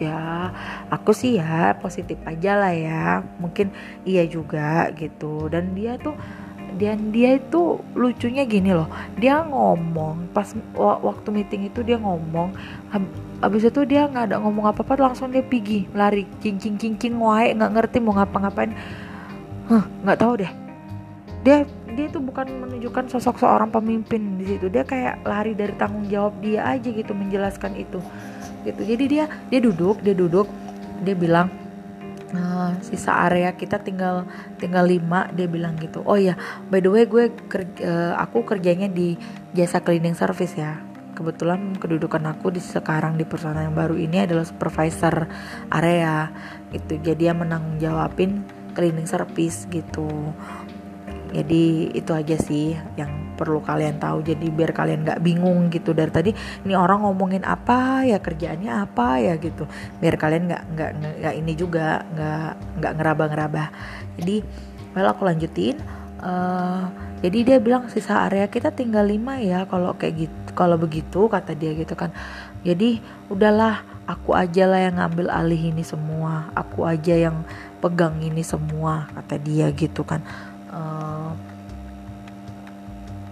Ya, 0.00 0.50
aku 0.88 1.12
sih 1.12 1.36
ya 1.36 1.76
positif 1.76 2.16
aja 2.24 2.56
lah 2.56 2.72
ya. 2.72 3.04
Mungkin 3.36 3.70
iya 4.08 4.24
juga 4.24 4.88
gitu. 4.96 5.52
Dan 5.52 5.76
dia 5.76 6.00
tuh 6.00 6.16
dan 6.74 7.14
dia 7.14 7.38
itu 7.38 7.78
lucunya 7.94 8.42
gini 8.42 8.74
loh. 8.74 8.90
Dia 9.16 9.46
ngomong 9.46 10.34
pas 10.34 10.50
waktu 10.76 11.28
meeting 11.30 11.70
itu 11.70 11.86
dia 11.86 11.96
ngomong 11.96 12.50
habis 13.38 13.68
itu 13.68 13.84
dia 13.84 14.08
nggak 14.10 14.32
ada 14.32 14.36
ngomong 14.40 14.66
apa 14.66 14.80
apa 14.80 14.96
langsung 14.96 15.28
dia 15.28 15.44
pergi 15.44 15.84
lari 15.92 16.24
cincin 16.40 16.80
cincin 16.80 17.14
wae 17.20 17.54
nggak 17.54 17.72
ngerti 17.72 17.96
mau 18.02 18.18
ngapa-ngapain. 18.18 18.74
Huh, 19.70 19.84
nggak 20.02 20.18
tahu 20.18 20.32
deh. 20.44 20.52
Dia 21.46 21.62
dia 21.96 22.06
itu 22.12 22.20
bukan 22.20 22.44
menunjukkan 22.44 23.08
sosok 23.08 23.40
seorang 23.40 23.72
pemimpin 23.72 24.36
di 24.36 24.44
situ. 24.56 24.68
Dia 24.68 24.84
kayak 24.84 25.24
lari 25.24 25.56
dari 25.56 25.72
tanggung 25.80 26.04
jawab 26.10 26.36
dia 26.44 26.66
aja 26.66 26.88
gitu 26.90 27.16
menjelaskan 27.16 27.72
itu. 27.78 27.98
Gitu. 28.66 28.82
Jadi 28.82 29.04
dia 29.06 29.24
dia 29.48 29.60
duduk 29.62 30.02
dia 30.04 30.12
duduk 30.12 30.50
dia 31.02 31.16
bilang 31.16 31.48
uh, 32.34 32.74
sisa 32.82 33.28
area 33.28 33.54
kita 33.54 33.78
tinggal 33.82 34.26
tinggal 34.58 34.88
lima 34.88 35.30
dia 35.36 35.46
bilang 35.46 35.78
gitu. 35.78 36.02
Oh 36.02 36.18
ya 36.18 36.34
by 36.72 36.82
the 36.82 36.90
way 36.90 37.04
gue 37.06 37.30
kerja, 37.46 37.82
eh, 37.82 38.12
aku 38.16 38.42
kerjanya 38.42 38.90
di 38.90 39.14
jasa 39.54 39.84
cleaning 39.84 40.18
service 40.18 40.56
ya. 40.56 40.80
Kebetulan 41.16 41.76
kedudukan 41.80 42.20
aku 42.28 42.52
di 42.52 42.60
sekarang 42.60 43.16
di 43.16 43.24
perusahaan 43.24 43.56
yang 43.56 43.72
baru 43.72 43.96
ini 43.96 44.28
adalah 44.28 44.44
supervisor 44.44 45.24
area 45.72 46.28
gitu. 46.72 47.00
Jadi 47.00 47.28
dia 47.28 47.32
menanggung 47.32 47.80
jawabin 47.80 48.44
cleaning 48.76 49.08
service 49.08 49.64
gitu 49.72 50.36
jadi 51.32 51.90
itu 51.94 52.10
aja 52.14 52.36
sih 52.38 52.76
yang 52.94 53.36
perlu 53.36 53.60
kalian 53.60 54.00
tahu. 54.00 54.24
Jadi 54.24 54.48
biar 54.48 54.72
kalian 54.72 55.04
nggak 55.04 55.20
bingung 55.20 55.68
gitu. 55.68 55.92
Dari 55.92 56.10
tadi 56.10 56.30
ini 56.64 56.72
orang 56.72 57.04
ngomongin 57.04 57.44
apa 57.44 58.06
ya? 58.08 58.18
Kerjaannya 58.18 58.72
apa 58.72 59.20
ya? 59.20 59.34
gitu. 59.36 59.68
Biar 60.00 60.16
kalian 60.16 60.48
nggak 60.48 60.62
nggak 60.72 60.90
nggak 61.20 61.34
ini 61.36 61.52
juga 61.52 62.02
nggak 62.16 62.50
nggak 62.80 62.92
ngeraba-ngeraba 62.96 63.64
jadi 64.16 64.42
well 64.96 65.12
aku 65.12 65.28
lanjutin. 65.28 65.76
Uh, 66.16 66.88
jadi 67.20 67.38
dia 67.44 67.58
bilang 67.60 67.92
sisa 67.92 68.24
area 68.24 68.48
kita 68.48 68.72
tinggal 68.72 69.04
lima 69.04 69.36
ya 69.36 69.68
kalau 69.68 69.92
kayak 69.92 70.26
gitu 70.26 70.50
kalau 70.56 70.80
begitu 70.80 71.28
kata 71.28 71.52
dia 71.52 71.76
gitu 71.76 71.92
kan. 71.92 72.10
Jadi 72.64 72.98
udahlah 73.28 73.84
aku 74.08 74.32
aja 74.32 74.64
lah 74.64 74.80
yang 74.80 74.96
ngambil 74.96 75.28
alih 75.28 75.70
ini 75.70 75.84
semua. 75.84 76.48
Aku 76.56 76.88
aja 76.88 77.12
yang 77.12 77.44
pegang 77.84 78.16
ini 78.24 78.40
semua 78.40 79.06
kata 79.12 79.36
dia 79.36 79.68
gitu 79.76 80.02
kan 80.02 80.24
uh, 80.76 81.32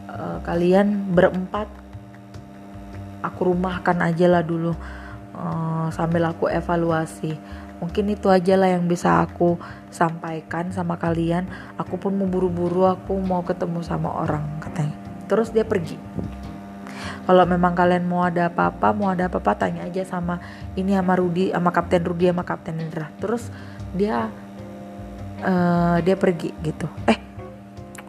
uh, 0.09 0.39
kalian 0.41 1.13
berempat 1.13 1.69
aku 3.21 3.53
rumahkan 3.53 4.01
aja 4.05 4.29
lah 4.29 4.45
dulu 4.45 4.73
uh, 5.37 5.89
sambil 5.93 6.29
aku 6.29 6.49
evaluasi. 6.49 7.37
Mungkin 7.83 8.17
itu 8.17 8.33
aja 8.33 8.57
lah 8.57 8.71
yang 8.71 8.89
bisa 8.89 9.21
aku 9.21 9.61
sampaikan 9.93 10.73
sama 10.73 10.97
kalian. 10.97 11.45
Aku 11.77 12.01
pun 12.01 12.17
mau 12.17 12.25
buru-buru 12.25 12.89
aku 12.89 13.19
mau 13.21 13.45
ketemu 13.45 13.85
sama 13.85 14.09
orang 14.25 14.45
katanya. 14.63 14.97
Terus 15.29 15.53
dia 15.53 15.67
pergi. 15.67 16.01
Kalau 17.25 17.45
memang 17.49 17.73
kalian 17.73 18.05
mau 18.05 18.25
ada 18.25 18.53
apa-apa 18.53 18.93
mau 18.93 19.09
ada 19.09 19.33
apa-apa 19.33 19.57
tanya 19.57 19.89
aja 19.89 20.05
sama 20.05 20.41
ini 20.77 20.93
sama 20.93 21.17
Rudi 21.17 21.53
sama 21.53 21.73
Kapten 21.73 22.05
Rudi 22.05 22.29
sama 22.29 22.45
Kapten 22.45 22.77
Indra. 22.81 23.09
Terus 23.17 23.49
dia 23.97 24.29
uh, 25.41 25.99
dia 26.05 26.17
pergi 26.21 26.53
gitu. 26.61 26.85
Eh 27.09 27.34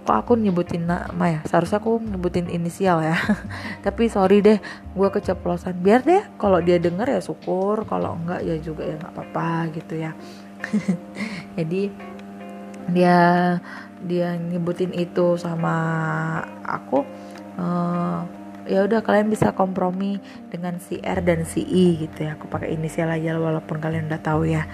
kok 0.06 0.14
aku 0.14 0.38
nyebutin 0.38 0.86
nama 0.86 1.26
ya? 1.26 1.42
Seharusnya 1.50 1.82
aku 1.82 1.98
nyebutin 1.98 2.46
inisial 2.46 3.02
ya. 3.02 3.18
Tapi 3.86 4.06
sorry 4.06 4.46
deh 4.46 4.62
gue 4.94 5.10
keceplosan. 5.10 5.82
Biar 5.82 6.06
deh 6.06 6.22
kalau 6.38 6.62
dia 6.62 6.78
denger 6.78 7.10
ya 7.10 7.22
syukur 7.26 7.90
kalau 7.90 8.14
enggak 8.14 8.46
ya 8.46 8.56
juga 8.62 8.86
ya 8.86 9.02
nggak 9.02 9.14
apa-apa 9.18 9.50
gitu 9.74 9.98
ya. 9.98 10.14
Jadi 11.58 11.90
dia 12.94 13.18
dia 14.06 14.38
nyebutin 14.38 14.94
itu 14.94 15.42
sama 15.42 15.74
aku 16.62 17.02
uh, 17.58 18.22
ya 18.70 18.86
udah 18.86 19.02
kalian 19.02 19.30
bisa 19.30 19.58
kompromi 19.58 20.22
dengan 20.54 20.78
si 20.78 21.02
R 21.02 21.26
dan 21.26 21.50
si 21.50 21.66
I 21.66 22.06
gitu 22.06 22.30
ya. 22.30 22.38
Aku 22.38 22.46
pakai 22.46 22.78
inisial 22.78 23.10
aja 23.10 23.34
walaupun 23.42 23.82
kalian 23.82 24.06
udah 24.06 24.22
tahu 24.22 24.46
ya 24.46 24.70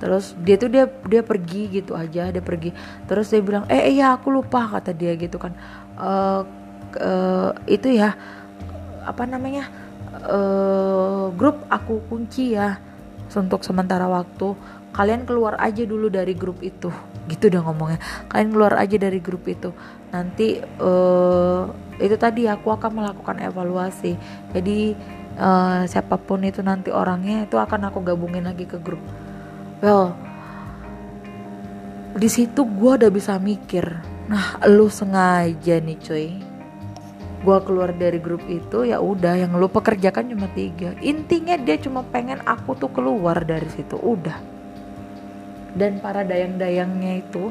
terus 0.00 0.32
dia 0.40 0.56
tuh 0.56 0.72
dia 0.72 0.88
dia 1.06 1.20
pergi 1.20 1.68
gitu 1.68 1.92
aja 1.92 2.32
dia 2.32 2.40
pergi. 2.42 2.72
Terus 3.04 3.28
dia 3.28 3.44
bilang 3.44 3.68
eh 3.68 3.92
iya 3.92 4.16
aku 4.16 4.32
lupa 4.32 4.64
kata 4.66 4.96
dia 4.96 5.12
gitu 5.14 5.36
kan. 5.36 5.52
Uh, 6.00 6.42
uh, 6.96 7.52
itu 7.68 7.92
ya 7.92 8.16
apa 9.04 9.28
namanya 9.28 9.68
uh, 10.24 11.28
grup 11.36 11.60
aku 11.68 12.00
kunci 12.08 12.56
ya 12.56 12.80
untuk 13.36 13.60
sementara 13.60 14.08
waktu. 14.08 14.56
Kalian 14.90 15.22
keluar 15.22 15.54
aja 15.62 15.86
dulu 15.86 16.10
dari 16.10 16.34
grup 16.34 16.64
itu 16.64 16.90
gitu 17.30 17.46
udah 17.52 17.62
ngomongnya. 17.62 18.00
Kalian 18.26 18.50
keluar 18.50 18.74
aja 18.74 18.96
dari 18.98 19.20
grup 19.22 19.46
itu. 19.46 19.70
Nanti 20.10 20.58
uh, 20.82 21.70
itu 22.00 22.16
tadi 22.18 22.48
aku 22.50 22.74
akan 22.74 22.90
melakukan 23.04 23.38
evaluasi. 23.38 24.18
Jadi 24.50 24.96
uh, 25.38 25.86
siapa 25.86 26.18
pun 26.18 26.42
itu 26.42 26.64
nanti 26.64 26.90
orangnya 26.90 27.46
itu 27.46 27.54
akan 27.54 27.92
aku 27.92 28.02
gabungin 28.02 28.48
lagi 28.48 28.66
ke 28.66 28.80
grup 28.82 28.98
well 29.80 30.16
di 32.16 32.28
situ 32.28 32.66
gue 32.66 32.92
udah 33.00 33.12
bisa 33.12 33.38
mikir 33.40 33.86
nah 34.30 34.62
lu 34.70 34.86
sengaja 34.86 35.82
nih 35.82 35.98
cuy. 35.98 36.28
Gue 37.40 37.58
keluar 37.64 37.90
dari 37.90 38.20
grup 38.22 38.44
itu 38.46 38.86
ya 38.86 39.02
udah 39.02 39.32
yang 39.32 39.56
lu 39.58 39.66
pekerjakan 39.66 40.30
cuma 40.30 40.46
tiga. 40.54 40.94
Intinya 41.02 41.58
dia 41.58 41.80
cuma 41.80 42.06
pengen 42.06 42.38
aku 42.46 42.78
tuh 42.78 42.92
keluar 42.94 43.42
dari 43.42 43.66
situ 43.72 43.98
udah. 43.98 44.38
Dan 45.74 45.98
para 45.98 46.22
dayang-dayangnya 46.22 47.26
itu 47.26 47.50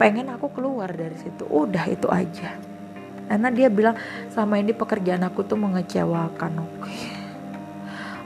pengen 0.00 0.32
aku 0.32 0.54
keluar 0.56 0.88
dari 0.88 1.18
situ 1.20 1.44
udah 1.52 1.84
itu 1.84 2.08
aja. 2.08 2.56
Karena 3.26 3.50
dia 3.50 3.68
bilang 3.68 3.98
sama 4.30 4.56
ini 4.56 4.70
pekerjaan 4.70 5.26
aku 5.26 5.42
tuh 5.42 5.58
mengecewakan 5.58 6.62
oke. 6.62 6.96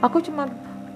Aku 0.04 0.20
cuma 0.20 0.47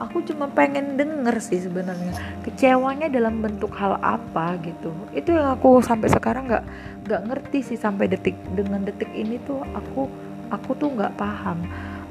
aku 0.03 0.27
cuma 0.27 0.51
pengen 0.51 0.99
denger 0.99 1.39
sih 1.39 1.63
sebenarnya 1.63 2.15
kecewanya 2.43 3.07
dalam 3.07 3.39
bentuk 3.43 3.71
hal 3.79 3.99
apa 4.03 4.59
gitu. 4.63 4.91
Itu 5.15 5.35
yang 5.35 5.55
aku 5.55 5.79
sampai 5.83 6.11
sekarang 6.11 6.51
nggak 6.51 6.65
nggak 7.07 7.23
ngerti 7.31 7.59
sih 7.75 7.79
sampai 7.79 8.11
detik 8.11 8.35
dengan 8.55 8.83
detik 8.83 9.11
ini 9.15 9.39
tuh 9.47 9.63
aku 9.75 10.11
aku 10.51 10.71
tuh 10.79 10.91
nggak 10.95 11.15
paham. 11.15 11.63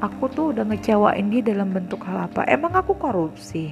Aku 0.04 0.28
tuh 0.28 0.52
udah 0.52 0.68
ngecewain 0.68 1.32
dia 1.32 1.44
dalam 1.44 1.72
bentuk 1.72 2.04
hal 2.04 2.28
apa. 2.28 2.44
Emang 2.48 2.76
aku 2.76 2.96
korupsi? 2.96 3.72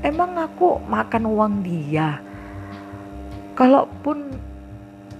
Emang 0.00 0.36
aku 0.40 0.80
makan 0.88 1.28
uang 1.28 1.54
dia? 1.60 2.22
Kalaupun 3.52 4.32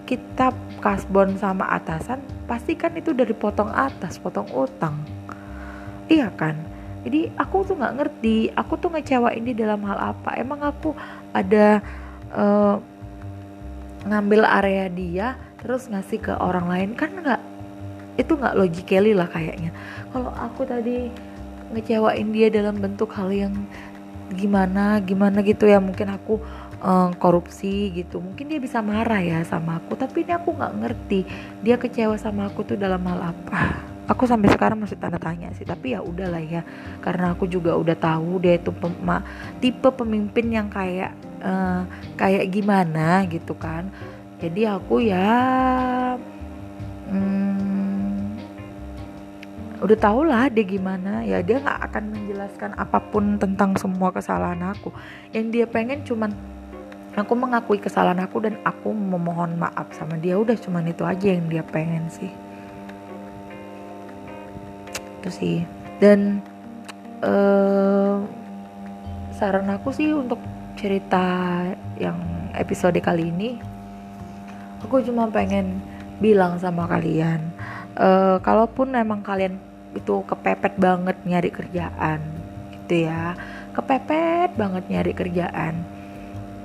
kita 0.08 0.54
kasbon 0.80 1.36
sama 1.36 1.68
atasan 1.68 2.24
pasti 2.48 2.72
kan 2.72 2.96
itu 2.96 3.12
dari 3.12 3.36
potong 3.36 3.68
atas 3.68 4.16
potong 4.16 4.48
utang. 4.56 4.96
Iya 6.08 6.32
kan 6.32 6.67
jadi 7.08 7.32
aku 7.40 7.64
tuh 7.64 7.80
nggak 7.80 7.94
ngerti 7.96 8.52
aku 8.52 8.76
tuh 8.76 8.92
ngecewain 8.92 9.40
dia 9.40 9.56
dalam 9.64 9.80
hal 9.88 10.12
apa. 10.12 10.36
Emang 10.36 10.60
aku 10.60 10.92
ada 11.32 11.80
uh, 12.36 12.76
ngambil 14.04 14.44
area 14.44 14.92
dia 14.92 15.40
terus 15.56 15.88
ngasih 15.88 16.20
ke 16.20 16.32
orang 16.36 16.68
lain 16.68 16.90
kan 16.92 17.08
nggak 17.08 17.40
itu 18.20 18.28
nggak 18.36 18.60
logically 18.60 19.16
lah 19.16 19.24
kayaknya. 19.24 19.72
Kalau 20.12 20.28
aku 20.36 20.68
tadi 20.68 21.08
ngecewain 21.72 22.28
dia 22.28 22.52
dalam 22.52 22.76
bentuk 22.76 23.08
hal 23.16 23.32
yang 23.32 23.56
gimana 24.28 25.00
gimana 25.00 25.40
gitu 25.40 25.64
ya 25.64 25.80
mungkin 25.80 26.12
aku 26.12 26.36
uh, 26.84 27.08
korupsi 27.16 27.88
gitu. 27.96 28.20
Mungkin 28.20 28.52
dia 28.52 28.60
bisa 28.60 28.84
marah 28.84 29.24
ya 29.24 29.40
sama 29.48 29.80
aku 29.80 29.96
tapi 29.96 30.28
ini 30.28 30.36
aku 30.36 30.52
nggak 30.52 30.76
ngerti 30.76 31.24
dia 31.64 31.80
kecewa 31.80 32.20
sama 32.20 32.52
aku 32.52 32.68
tuh 32.68 32.76
dalam 32.76 33.00
hal 33.08 33.32
apa 33.32 33.87
aku 34.08 34.24
sampai 34.24 34.48
sekarang 34.48 34.80
masih 34.80 34.96
tanda 34.96 35.20
tanya 35.20 35.52
sih 35.52 35.68
tapi 35.68 35.92
ya 35.92 36.00
udahlah 36.00 36.40
ya. 36.40 36.64
Karena 37.04 37.36
aku 37.36 37.44
juga 37.44 37.76
udah 37.76 37.94
tahu 37.94 38.40
dia 38.40 38.56
itu 38.56 38.72
pema, 38.72 39.20
tipe 39.60 39.88
pemimpin 39.92 40.48
yang 40.48 40.68
kayak 40.72 41.12
uh, 41.44 41.84
kayak 42.16 42.48
gimana 42.48 43.28
gitu 43.28 43.52
kan. 43.54 43.92
Jadi 44.40 44.64
aku 44.64 45.04
ya 45.04 45.28
hmm, 47.12 48.32
udah 49.84 49.98
tau 50.00 50.24
lah 50.24 50.48
dia 50.48 50.64
gimana. 50.64 51.22
Ya 51.22 51.44
dia 51.44 51.60
nggak 51.60 51.80
akan 51.92 52.04
menjelaskan 52.16 52.70
apa 52.80 52.98
pun 53.12 53.36
tentang 53.36 53.76
semua 53.76 54.08
kesalahan 54.08 54.72
aku. 54.72 54.88
Yang 55.36 55.46
dia 55.52 55.66
pengen 55.68 56.00
cuman 56.08 56.32
aku 57.12 57.34
mengakui 57.36 57.76
kesalahan 57.76 58.24
aku 58.24 58.40
dan 58.40 58.56
aku 58.64 58.88
memohon 58.88 59.60
maaf 59.60 59.92
sama 59.92 60.16
dia. 60.16 60.40
Udah 60.40 60.56
cuman 60.56 60.88
itu 60.88 61.04
aja 61.04 61.28
yang 61.28 61.44
dia 61.52 61.60
pengen 61.60 62.08
sih 62.08 62.47
itu 65.18 65.30
sih. 65.34 65.58
Dan 65.98 66.40
uh, 67.26 68.22
saran 69.34 69.70
aku 69.70 69.90
sih 69.90 70.14
untuk 70.14 70.38
cerita 70.78 71.66
yang 71.98 72.18
episode 72.54 72.98
kali 73.02 73.34
ini 73.34 73.58
aku 74.78 75.02
cuma 75.02 75.26
pengen 75.26 75.82
bilang 76.22 76.54
sama 76.62 76.86
kalian 76.86 77.42
uh, 77.98 78.38
kalaupun 78.38 78.94
memang 78.94 79.26
kalian 79.26 79.58
itu 79.94 80.22
kepepet 80.22 80.78
banget 80.78 81.16
nyari 81.26 81.50
kerjaan 81.50 82.20
gitu 82.72 83.10
ya. 83.10 83.34
Kepepet 83.74 84.54
banget 84.58 84.84
nyari 84.90 85.12
kerjaan. 85.14 85.74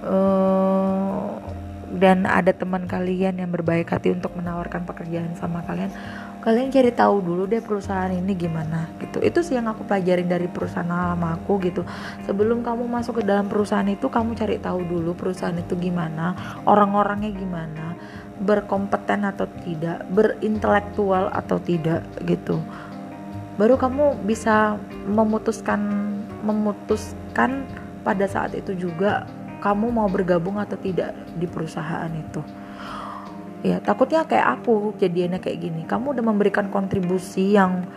Uh, 0.04 1.40
dan 1.94 2.26
ada 2.26 2.50
teman 2.52 2.90
kalian 2.90 3.38
yang 3.38 3.54
berbaik 3.54 3.94
hati 3.94 4.10
untuk 4.10 4.34
menawarkan 4.34 4.82
pekerjaan 4.84 5.38
sama 5.38 5.62
kalian 5.64 5.94
kalian 6.44 6.76
cari 6.76 6.92
tahu 6.92 7.24
dulu 7.24 7.48
deh 7.48 7.64
perusahaan 7.64 8.12
ini 8.12 8.36
gimana 8.36 8.92
gitu. 9.00 9.24
Itu 9.24 9.40
sih 9.40 9.56
yang 9.56 9.72
aku 9.72 9.88
pelajarin 9.88 10.28
dari 10.28 10.52
perusahaan 10.52 10.84
lama 10.84 11.40
aku 11.40 11.56
gitu. 11.64 11.88
Sebelum 12.28 12.68
kamu 12.68 12.84
masuk 12.84 13.24
ke 13.24 13.24
dalam 13.24 13.48
perusahaan 13.48 13.88
itu 13.88 14.12
kamu 14.12 14.36
cari 14.36 14.60
tahu 14.60 14.84
dulu 14.84 15.16
perusahaan 15.16 15.56
itu 15.56 15.80
gimana 15.80 16.36
orang-orangnya 16.68 17.32
gimana 17.32 17.96
berkompeten 18.44 19.24
atau 19.24 19.48
tidak 19.64 20.04
berintelektual 20.12 21.32
atau 21.32 21.64
tidak 21.64 22.04
gitu. 22.28 22.60
Baru 23.56 23.80
kamu 23.80 24.28
bisa 24.28 24.76
memutuskan 25.08 25.80
memutuskan 26.44 27.64
pada 28.04 28.28
saat 28.28 28.52
itu 28.52 28.76
juga 28.76 29.24
kamu 29.64 29.96
mau 29.96 30.12
bergabung 30.12 30.60
atau 30.60 30.76
tidak 30.76 31.16
di 31.40 31.48
perusahaan 31.48 32.12
itu 32.12 32.44
ya 33.64 33.80
takutnya 33.80 34.28
kayak 34.28 34.60
aku 34.60 34.94
jadiannya 35.00 35.40
kayak 35.40 35.60
gini. 35.64 35.82
Kamu 35.88 36.12
udah 36.14 36.24
memberikan 36.24 36.68
kontribusi 36.68 37.56
yang 37.56 37.88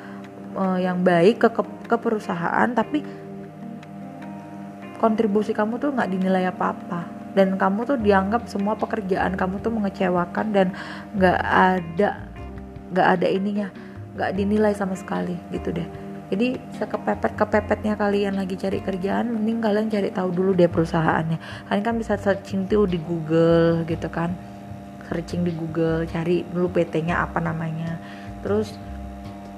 uh, 0.55 0.79
yang 0.79 1.03
baik 1.03 1.43
ke, 1.43 1.49
ke 1.51 1.63
ke 1.91 1.97
perusahaan 1.99 2.69
tapi 2.73 3.03
kontribusi 4.97 5.53
kamu 5.53 5.77
tuh 5.77 5.93
nggak 5.93 6.09
dinilai 6.09 6.49
apa 6.49 6.73
apa 6.73 7.01
dan 7.37 7.61
kamu 7.61 7.85
tuh 7.85 7.99
dianggap 8.01 8.49
semua 8.49 8.79
pekerjaan 8.81 9.37
kamu 9.37 9.61
tuh 9.61 9.69
mengecewakan 9.69 10.47
dan 10.57 10.73
nggak 11.13 11.39
ada 11.45 12.25
nggak 12.97 13.09
ada 13.21 13.27
ininya 13.29 13.69
nggak 14.17 14.31
dinilai 14.33 14.73
sama 14.73 14.97
sekali 14.97 15.37
gitu 15.53 15.75
deh. 15.75 15.85
Jadi 16.27 16.59
sekepepet 16.75 17.39
kepepetnya 17.39 17.95
kalian 17.95 18.35
lagi 18.35 18.59
cari 18.59 18.83
kerjaan 18.83 19.31
mending 19.31 19.63
kalian 19.63 19.87
cari 19.87 20.11
tahu 20.11 20.35
dulu 20.35 20.59
deh 20.59 20.67
perusahaannya. 20.67 21.39
Kalian 21.71 21.85
kan 21.87 21.95
bisa 21.95 22.19
searching 22.19 22.67
tuh 22.67 22.89
di 22.89 22.99
Google 22.99 23.87
gitu 23.87 24.11
kan 24.11 24.56
searching 25.07 25.47
di 25.47 25.55
Google 25.55 26.05
cari 26.11 26.43
dulu 26.43 26.71
PT-nya 26.75 27.23
apa 27.23 27.39
namanya. 27.39 27.99
Terus 28.43 28.75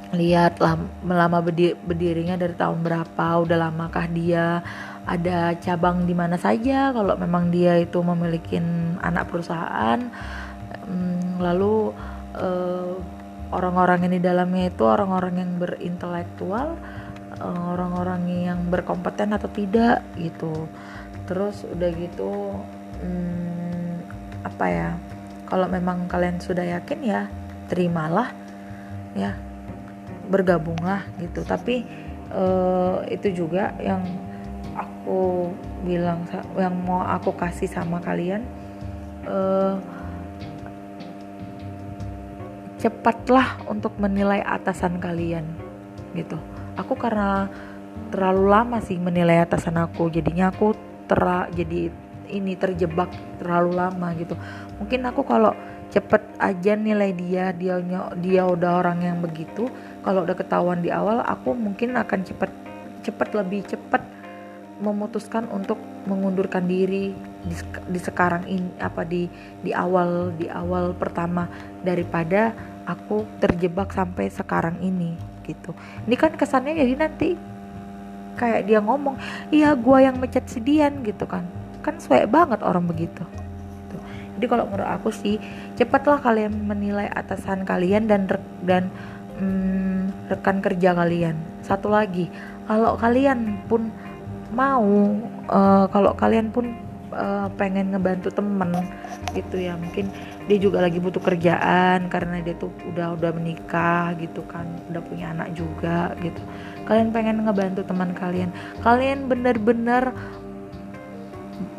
lihat 0.09 0.57
lama 1.05 1.39
berdirinya 1.85 2.41
dari 2.41 2.57
tahun 2.57 2.81
berapa 2.81 3.27
udah 3.45 3.57
lamakah 3.69 4.09
dia 4.09 4.65
ada 5.05 5.57
cabang 5.61 6.05
di 6.05 6.13
mana 6.17 6.37
saja. 6.37 6.93
Kalau 6.93 7.17
memang 7.17 7.49
dia 7.49 7.81
itu 7.81 8.01
memiliki 8.01 8.61
anak 9.01 9.29
perusahaan 9.29 10.01
hmm, 10.89 11.41
lalu 11.41 11.93
uh, 12.37 12.97
orang-orang 13.53 14.09
ini 14.09 14.21
dalamnya 14.21 14.69
itu 14.69 14.85
orang-orang 14.85 15.41
yang 15.41 15.53
berintelektual 15.57 16.77
eh, 17.41 17.63
orang-orang 17.73 18.29
yang 18.29 18.61
berkompeten 18.69 19.33
atau 19.33 19.49
tidak 19.49 20.05
gitu. 20.21 20.69
Terus 21.25 21.65
udah 21.65 21.91
gitu 21.97 22.61
hmm, 23.01 23.93
apa 24.45 24.67
ya 24.69 24.91
kalau 25.49 25.67
memang 25.67 26.07
kalian 26.07 26.37
sudah 26.39 26.63
yakin 26.63 27.01
ya 27.03 27.21
terimalah 27.73 28.33
ya. 29.17 29.33
Bergabunglah 30.29 31.09
gitu. 31.19 31.41
Tapi 31.43 31.89
uh, 32.33 33.01
itu 33.09 33.45
juga 33.45 33.73
yang 33.81 34.05
aku 34.77 35.51
bilang 35.83 36.29
yang 36.55 36.77
mau 36.85 37.01
aku 37.03 37.33
kasih 37.35 37.67
sama 37.67 37.99
kalian 37.99 38.45
uh, 39.25 39.81
cepatlah 42.79 43.59
untuk 43.67 43.97
menilai 43.99 44.45
atasan 44.45 45.03
kalian 45.03 45.49
gitu. 46.15 46.39
Aku 46.79 46.95
karena 46.95 47.51
terlalu 48.15 48.45
lama 48.49 48.79
sih 48.79 48.97
menilai 48.97 49.43
atasan 49.43 49.77
aku 49.83 50.09
jadinya 50.09 50.55
aku 50.55 50.73
ter 51.11 51.21
jadi 51.53 51.91
ini 52.29 52.53
terjebak 52.55 53.11
terlalu 53.41 53.73
lama 53.77 54.09
gitu 54.15 54.37
mungkin 54.79 55.01
aku 55.07 55.23
kalau 55.27 55.53
cepet 55.89 56.23
aja 56.39 56.73
nilai 56.77 57.17
dia 57.17 57.51
dia 57.51 57.81
dia 58.21 58.43
udah 58.45 58.85
orang 58.85 59.03
yang 59.03 59.19
begitu 59.25 59.67
kalau 60.05 60.23
udah 60.25 60.37
ketahuan 60.37 60.85
di 60.85 60.93
awal 60.93 61.25
aku 61.25 61.57
mungkin 61.57 61.97
akan 61.97 62.23
cepet 62.23 62.51
cepet 63.03 63.29
lebih 63.33 63.65
cepet 63.65 64.03
memutuskan 64.79 65.51
untuk 65.51 65.81
mengundurkan 66.07 66.63
diri 66.71 67.11
di, 67.43 67.55
di 67.91 67.99
sekarang 67.99 68.47
ini 68.47 68.71
apa 68.79 69.03
di 69.03 69.27
di 69.65 69.75
awal 69.75 70.31
di 70.39 70.47
awal 70.47 70.95
pertama 70.95 71.51
daripada 71.83 72.55
aku 72.87 73.27
terjebak 73.43 73.91
sampai 73.91 74.31
sekarang 74.31 74.79
ini 74.79 75.19
gitu 75.49 75.75
ini 76.07 76.15
kan 76.15 76.37
kesannya 76.37 76.79
jadi 76.79 76.95
nanti 76.95 77.35
kayak 78.39 78.71
dia 78.71 78.79
ngomong 78.79 79.19
iya 79.51 79.75
gua 79.75 80.05
yang 80.05 80.21
mecat 80.21 80.47
si 80.47 80.63
Dian 80.63 81.03
gitu 81.03 81.27
kan 81.27 81.43
kan 81.83 81.99
suek 81.99 82.31
banget 82.31 82.63
orang 82.63 82.87
begitu 82.87 83.25
gitu. 83.27 83.38
Jadi 84.39 84.47
kalau 84.47 84.71
menurut 84.71 84.87
aku 84.87 85.11
sih 85.11 85.43
cepatlah 85.75 86.23
kalian 86.23 86.55
menilai 86.63 87.11
atasan 87.11 87.67
kalian 87.67 88.07
dan 88.07 88.31
dan 88.63 88.87
hmm, 89.35 90.31
rekan 90.31 90.63
kerja 90.63 90.95
kalian. 90.95 91.35
Satu 91.67 91.91
lagi 91.91 92.31
kalau 92.71 92.95
kalian 92.95 93.67
pun 93.67 93.91
mau 94.55 94.87
uh, 95.51 95.91
kalau 95.91 96.15
kalian 96.15 96.55
pun 96.55 96.71
uh, 97.11 97.51
pengen 97.59 97.91
ngebantu 97.91 98.31
temen 98.31 98.71
gitu 99.35 99.59
ya. 99.59 99.75
Mungkin 99.75 100.07
dia 100.47 100.59
juga 100.63 100.87
lagi 100.87 101.03
butuh 101.03 101.21
kerjaan 101.21 102.07
karena 102.07 102.39
dia 102.39 102.55
tuh 102.55 102.71
udah 102.95 103.19
udah 103.19 103.35
menikah 103.35 104.15
gitu 104.23 104.47
kan 104.47 104.71
udah 104.87 105.03
punya 105.03 105.35
anak 105.35 105.51
juga 105.59 106.15
gitu. 106.23 106.39
Kalian 106.87 107.11
pengen 107.11 107.43
ngebantu 107.43 107.83
teman 107.83 108.15
kalian. 108.15 108.55
Kalian 108.87 109.27
bener-bener 109.27 110.15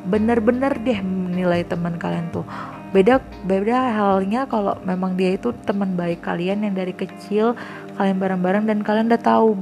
bener-bener 0.10 0.74
deh 0.82 1.00
menilai 1.06 1.62
teman 1.64 1.96
kalian 2.02 2.34
tuh. 2.34 2.46
Beda 2.90 3.22
beda 3.46 3.94
halnya 3.94 4.50
kalau 4.50 4.74
memang 4.82 5.14
dia 5.14 5.38
itu 5.38 5.54
teman 5.64 5.94
baik 5.94 6.26
kalian 6.26 6.66
yang 6.66 6.74
dari 6.74 6.92
kecil 6.98 7.54
kalian 7.96 8.18
bareng-bareng 8.18 8.66
dan 8.66 8.82
kalian 8.82 9.14
udah 9.14 9.22
tahu 9.22 9.54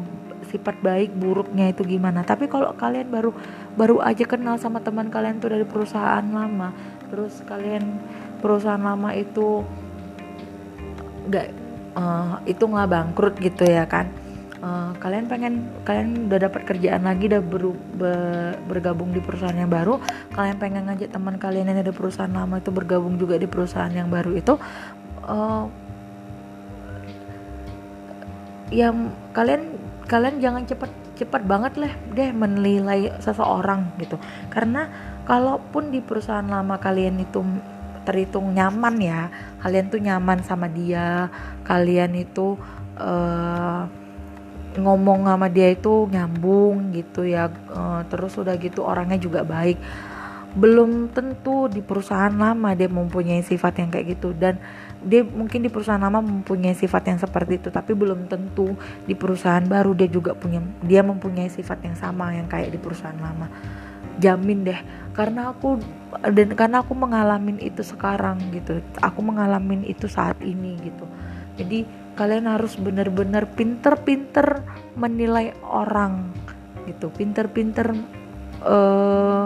sifat 0.48 0.80
baik 0.80 1.12
buruknya 1.12 1.76
itu 1.76 1.84
gimana. 1.84 2.24
Tapi 2.24 2.48
kalau 2.48 2.72
kalian 2.80 3.12
baru 3.12 3.36
baru 3.76 4.00
aja 4.02 4.24
kenal 4.24 4.56
sama 4.58 4.80
teman 4.80 5.12
kalian 5.12 5.38
tuh 5.38 5.52
dari 5.52 5.68
perusahaan 5.68 6.24
lama 6.24 6.74
terus 7.08 7.40
kalian 7.48 8.02
perusahaan 8.44 8.82
lama 8.82 9.16
itu 9.16 9.64
nggak 11.28 11.48
uh, 11.96 12.40
itu 12.48 12.64
nggak 12.64 12.90
bangkrut 12.90 13.36
gitu 13.40 13.64
ya 13.68 13.84
kan 13.88 14.08
uh, 14.62 14.92
kalian 14.98 15.26
pengen 15.30 15.54
kalian 15.84 16.30
udah 16.30 16.40
dapat 16.50 16.62
kerjaan 16.68 17.04
lagi 17.06 17.30
udah 17.30 17.42
ber, 17.42 17.64
ber, 17.98 18.16
bergabung 18.66 19.12
di 19.14 19.22
perusahaan 19.22 19.56
yang 19.56 19.72
baru 19.72 20.00
kalian 20.34 20.58
pengen 20.58 20.84
ngajak 20.90 21.10
teman 21.12 21.36
kalian 21.38 21.70
yang 21.70 21.80
ada 21.82 21.94
perusahaan 21.94 22.32
lama 22.32 22.62
itu 22.62 22.70
bergabung 22.74 23.16
juga 23.18 23.38
di 23.38 23.48
perusahaan 23.50 23.92
yang 23.92 24.08
baru 24.08 24.38
itu 24.38 24.54
uh, 25.26 25.66
yang 28.68 29.16
kalian 29.32 29.80
kalian 30.08 30.40
jangan 30.44 30.64
cepat 30.68 30.92
cepat 31.18 31.42
banget 31.44 31.74
lah 31.82 31.92
deh 32.14 32.30
menilai 32.30 33.10
seseorang 33.18 33.90
gitu. 33.98 34.22
Karena 34.54 34.86
kalaupun 35.26 35.90
di 35.90 36.00
perusahaan 36.00 36.46
lama 36.46 36.78
kalian 36.78 37.18
itu 37.20 37.42
terhitung 38.08 38.56
nyaman 38.56 38.96
ya 39.04 39.28
kalian 39.60 39.92
tuh 39.92 40.00
nyaman 40.00 40.40
sama 40.40 40.72
dia 40.72 41.28
kalian 41.68 42.16
itu 42.16 42.56
uh, 42.96 43.84
ngomong 44.78 45.26
sama 45.26 45.48
dia 45.50 45.74
itu 45.74 46.08
nyambung 46.10 46.94
gitu 46.94 47.26
ya 47.26 47.50
uh, 47.74 48.02
terus 48.08 48.38
udah 48.38 48.56
gitu 48.58 48.86
orangnya 48.86 49.18
juga 49.18 49.42
baik. 49.42 49.78
Belum 50.58 51.12
tentu 51.14 51.70
di 51.70 51.86
perusahaan 51.86 52.34
lama 52.34 52.74
dia 52.74 52.90
mempunyai 52.90 53.46
sifat 53.46 53.84
yang 53.84 53.90
kayak 53.94 54.18
gitu 54.18 54.34
dan 54.34 54.58
dia 55.06 55.22
mungkin 55.22 55.62
di 55.62 55.70
perusahaan 55.70 56.02
lama 56.02 56.26
mempunyai 56.26 56.74
sifat 56.74 57.14
yang 57.14 57.20
seperti 57.22 57.62
itu 57.62 57.70
tapi 57.70 57.94
belum 57.94 58.26
tentu 58.26 58.74
di 59.06 59.14
perusahaan 59.14 59.62
baru 59.62 59.94
dia 59.94 60.10
juga 60.10 60.34
punya 60.34 60.58
dia 60.82 61.06
mempunyai 61.06 61.54
sifat 61.54 61.86
yang 61.86 61.94
sama 61.94 62.34
yang 62.34 62.50
kayak 62.50 62.74
di 62.74 62.80
perusahaan 62.82 63.18
lama. 63.18 63.50
Jamin 64.18 64.66
deh 64.66 64.82
karena 65.14 65.54
aku 65.54 65.78
dan 66.34 66.50
karena 66.58 66.82
aku 66.82 66.98
mengalami 66.98 67.62
itu 67.62 67.86
sekarang 67.86 68.42
gitu 68.50 68.82
aku 68.98 69.20
mengalami 69.22 69.86
itu 69.86 70.10
saat 70.10 70.42
ini 70.42 70.74
gitu. 70.82 71.06
Jadi 71.58 72.07
kalian 72.18 72.50
harus 72.50 72.74
benar-benar 72.82 73.46
pinter-pinter 73.54 74.66
menilai 74.98 75.54
orang 75.62 76.34
gitu. 76.90 77.14
Pinter-pinter 77.14 77.94
uh, 78.66 79.46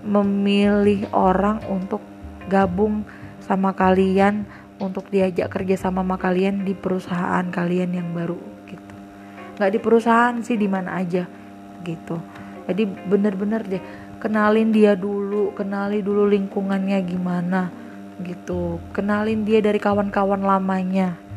memilih 0.00 1.04
orang 1.12 1.60
untuk 1.68 2.00
gabung 2.48 3.04
sama 3.44 3.76
kalian 3.76 4.48
untuk 4.80 5.12
diajak 5.12 5.52
kerja 5.52 5.76
sama 5.76 6.00
sama 6.00 6.16
kalian 6.16 6.64
di 6.64 6.72
perusahaan 6.72 7.44
kalian 7.52 7.92
yang 7.92 8.08
baru 8.16 8.40
gitu. 8.64 8.94
Nggak 9.60 9.70
di 9.76 9.78
perusahaan 9.82 10.36
sih 10.40 10.56
di 10.56 10.70
mana 10.70 10.96
aja 10.96 11.28
gitu. 11.84 12.16
Jadi 12.64 12.82
bener-bener 12.84 13.62
deh 13.68 13.82
kenalin 14.22 14.72
dia 14.72 14.96
dulu 14.96 15.52
kenali 15.52 16.00
dulu 16.00 16.24
lingkungannya 16.30 16.98
gimana 17.04 17.68
gitu. 18.22 18.80
Kenalin 18.96 19.44
dia 19.44 19.60
dari 19.60 19.82
kawan-kawan 19.82 20.40
lamanya 20.40 21.27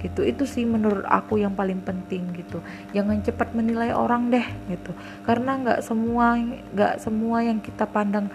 gitu. 0.00 0.24
Itu 0.24 0.48
sih 0.48 0.64
menurut 0.64 1.04
aku 1.06 1.38
yang 1.38 1.52
paling 1.52 1.84
penting 1.84 2.32
gitu. 2.34 2.64
Jangan 2.96 3.20
cepat 3.20 3.52
menilai 3.52 3.92
orang 3.92 4.32
deh 4.32 4.46
gitu. 4.72 4.96
Karena 5.24 5.60
nggak 5.60 5.80
semua 5.84 6.40
nggak 6.74 6.94
semua 7.04 7.44
yang 7.44 7.60
kita 7.60 7.84
pandang 7.84 8.32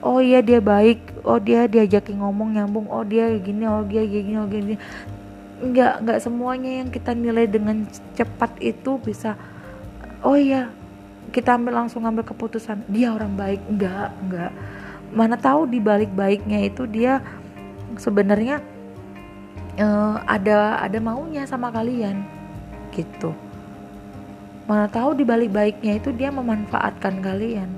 oh 0.00 0.20
iya 0.20 0.40
dia 0.40 0.58
baik. 0.58 1.24
Oh 1.24 1.40
dia 1.40 1.68
diajakin 1.68 2.20
ngomong 2.20 2.56
nyambung. 2.56 2.88
Oh 2.88 3.04
dia 3.04 3.28
gini 3.38 3.64
oh 3.68 3.84
dia 3.84 4.02
gini 4.04 4.32
oh 4.40 4.48
gini. 4.48 4.74
Nggak 5.60 5.94
nggak 6.04 6.18
semuanya 6.24 6.70
yang 6.84 6.88
kita 6.88 7.12
nilai 7.12 7.46
dengan 7.48 7.84
cepat 8.16 8.58
itu 8.60 8.98
bisa 9.00 9.36
oh 10.24 10.36
iya 10.36 10.72
kita 11.32 11.56
ambil 11.56 11.84
langsung 11.84 12.04
ambil 12.08 12.24
keputusan. 12.24 12.84
Dia 12.88 13.12
orang 13.12 13.36
baik. 13.36 13.60
Enggak 13.68 14.10
enggak 14.24 14.52
mana 15.14 15.38
tahu 15.38 15.70
di 15.70 15.78
balik 15.78 16.10
baiknya 16.10 16.66
itu 16.66 16.90
dia 16.90 17.22
sebenarnya 17.94 18.73
uh, 19.78 20.22
ada 20.26 20.82
ada 20.82 20.98
maunya 21.02 21.46
sama 21.46 21.70
kalian 21.70 22.22
gitu. 22.94 23.34
Mana 24.64 24.88
tahu 24.88 25.12
di 25.18 25.24
balik 25.26 25.52
baiknya 25.52 26.00
itu 26.00 26.08
dia 26.14 26.32
memanfaatkan 26.32 27.20
kalian. 27.20 27.68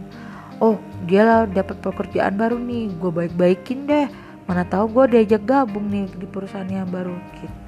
Oh 0.62 0.80
dia 1.04 1.44
dapat 1.44 1.76
pekerjaan 1.82 2.38
baru 2.38 2.56
nih 2.56 2.94
gue 2.96 3.10
baik-baikin 3.12 3.88
deh. 3.88 4.06
Mana 4.46 4.62
tahu 4.62 5.02
gue 5.02 5.18
diajak 5.18 5.42
gabung 5.42 5.90
nih 5.90 6.06
di 6.14 6.26
perusahaannya 6.28 6.86
baru 6.86 7.16
gitu. 7.42 7.58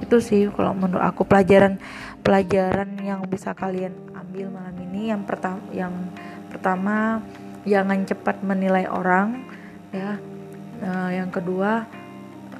Itu 0.00 0.16
sih 0.24 0.48
kalau 0.48 0.72
menurut 0.72 1.04
aku 1.04 1.28
pelajaran 1.28 1.76
pelajaran 2.24 2.96
yang 3.04 3.20
bisa 3.28 3.52
kalian 3.52 3.92
ambil 4.16 4.48
malam 4.48 4.74
ini. 4.90 5.12
Yang 5.12 5.22
pertama 5.28 5.60
yang 5.76 5.92
pertama 6.48 6.96
jangan 7.68 8.08
cepat 8.08 8.40
menilai 8.40 8.88
orang 8.88 9.44
ya. 9.92 10.16
Nah, 10.80 11.12
yang 11.12 11.28
kedua 11.28 11.84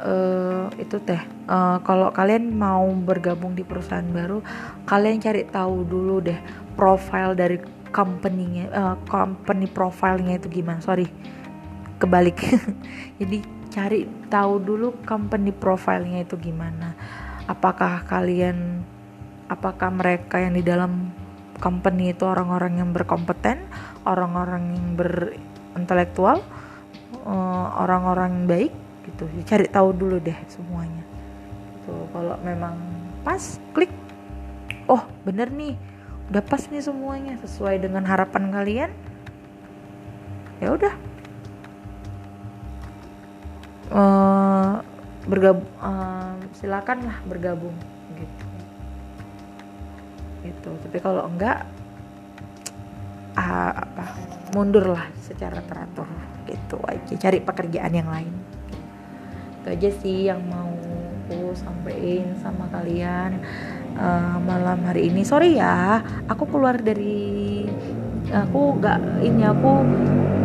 uh, 0.00 0.66
itu 0.80 0.96
teh 1.04 1.20
uh, 1.46 1.78
kalau 1.84 2.10
kalian 2.10 2.50
mau 2.52 2.88
bergabung 2.88 3.52
di 3.52 3.62
perusahaan 3.62 4.04
baru 4.04 4.40
kalian 4.88 5.20
cari 5.20 5.44
tahu 5.46 5.84
dulu 5.84 6.24
deh 6.24 6.40
profile 6.74 7.36
dari 7.36 7.60
company-nya 7.90 8.64
uh, 8.70 8.96
company 9.06 9.66
profilnya 9.66 10.38
itu 10.38 10.48
gimana. 10.48 10.80
Sorry 10.80 11.06
kebalik. 12.00 12.38
Jadi 13.20 13.38
cari 13.70 14.00
tahu 14.30 14.62
dulu 14.62 15.04
company 15.04 15.52
profilnya 15.52 16.24
itu 16.24 16.38
gimana. 16.40 16.96
Apakah 17.50 18.06
kalian 18.06 18.86
apakah 19.50 19.90
mereka 19.90 20.38
yang 20.38 20.54
di 20.54 20.62
dalam 20.62 21.10
company 21.58 22.14
itu 22.14 22.24
orang-orang 22.24 22.80
yang 22.80 22.90
berkompeten 22.94 23.66
orang-orang 24.08 24.72
yang 24.72 24.86
berintelektual 24.96 26.40
uh, 27.26 27.66
orang-orang 27.82 28.30
yang 28.32 28.46
baik 28.48 28.72
gitu. 29.06 29.24
Cari 29.48 29.66
tahu 29.68 29.88
dulu 29.96 30.16
deh 30.20 30.36
semuanya. 30.48 31.04
Tuh 31.88 32.04
kalau 32.12 32.36
memang 32.44 32.76
pas 33.24 33.40
klik. 33.72 33.92
Oh 34.88 35.02
bener 35.24 35.48
nih. 35.48 35.76
Udah 36.28 36.42
pas 36.44 36.62
nih 36.68 36.84
semuanya. 36.84 37.36
Sesuai 37.40 37.80
dengan 37.80 38.04
harapan 38.04 38.52
kalian. 38.52 38.90
Ya 40.60 40.68
udah. 40.76 40.94
Uh, 43.90 44.78
bergabung 45.26 45.66
uh, 45.82 46.38
silakan 46.54 47.10
lah 47.10 47.18
bergabung 47.26 47.74
gitu. 48.14 48.44
Itu 50.46 50.70
tapi 50.86 50.98
kalau 51.02 51.26
enggak 51.26 51.66
uh, 53.34 53.72
apa 53.74 54.04
mundur 54.54 54.94
lah 54.94 55.10
secara 55.18 55.58
teratur. 55.64 56.06
Gitu 56.46 56.78
aja. 56.86 57.14
Cari 57.18 57.38
pekerjaan 57.42 57.92
yang 57.94 58.10
lain 58.10 58.59
itu 59.60 59.68
aja 59.68 59.90
sih 60.00 60.18
yang 60.32 60.40
mau 60.48 60.70
aku 61.30 61.54
sampaikan 61.54 62.34
sama 62.42 62.66
kalian 62.74 63.38
uh, 63.94 64.36
malam 64.42 64.82
hari 64.82 65.06
ini. 65.06 65.22
Sorry 65.22 65.54
ya 65.54 66.02
aku 66.26 66.50
keluar 66.50 66.74
dari 66.82 67.62
aku 68.30 68.78
gak 68.82 68.98
ini 69.22 69.42
aku 69.46 69.70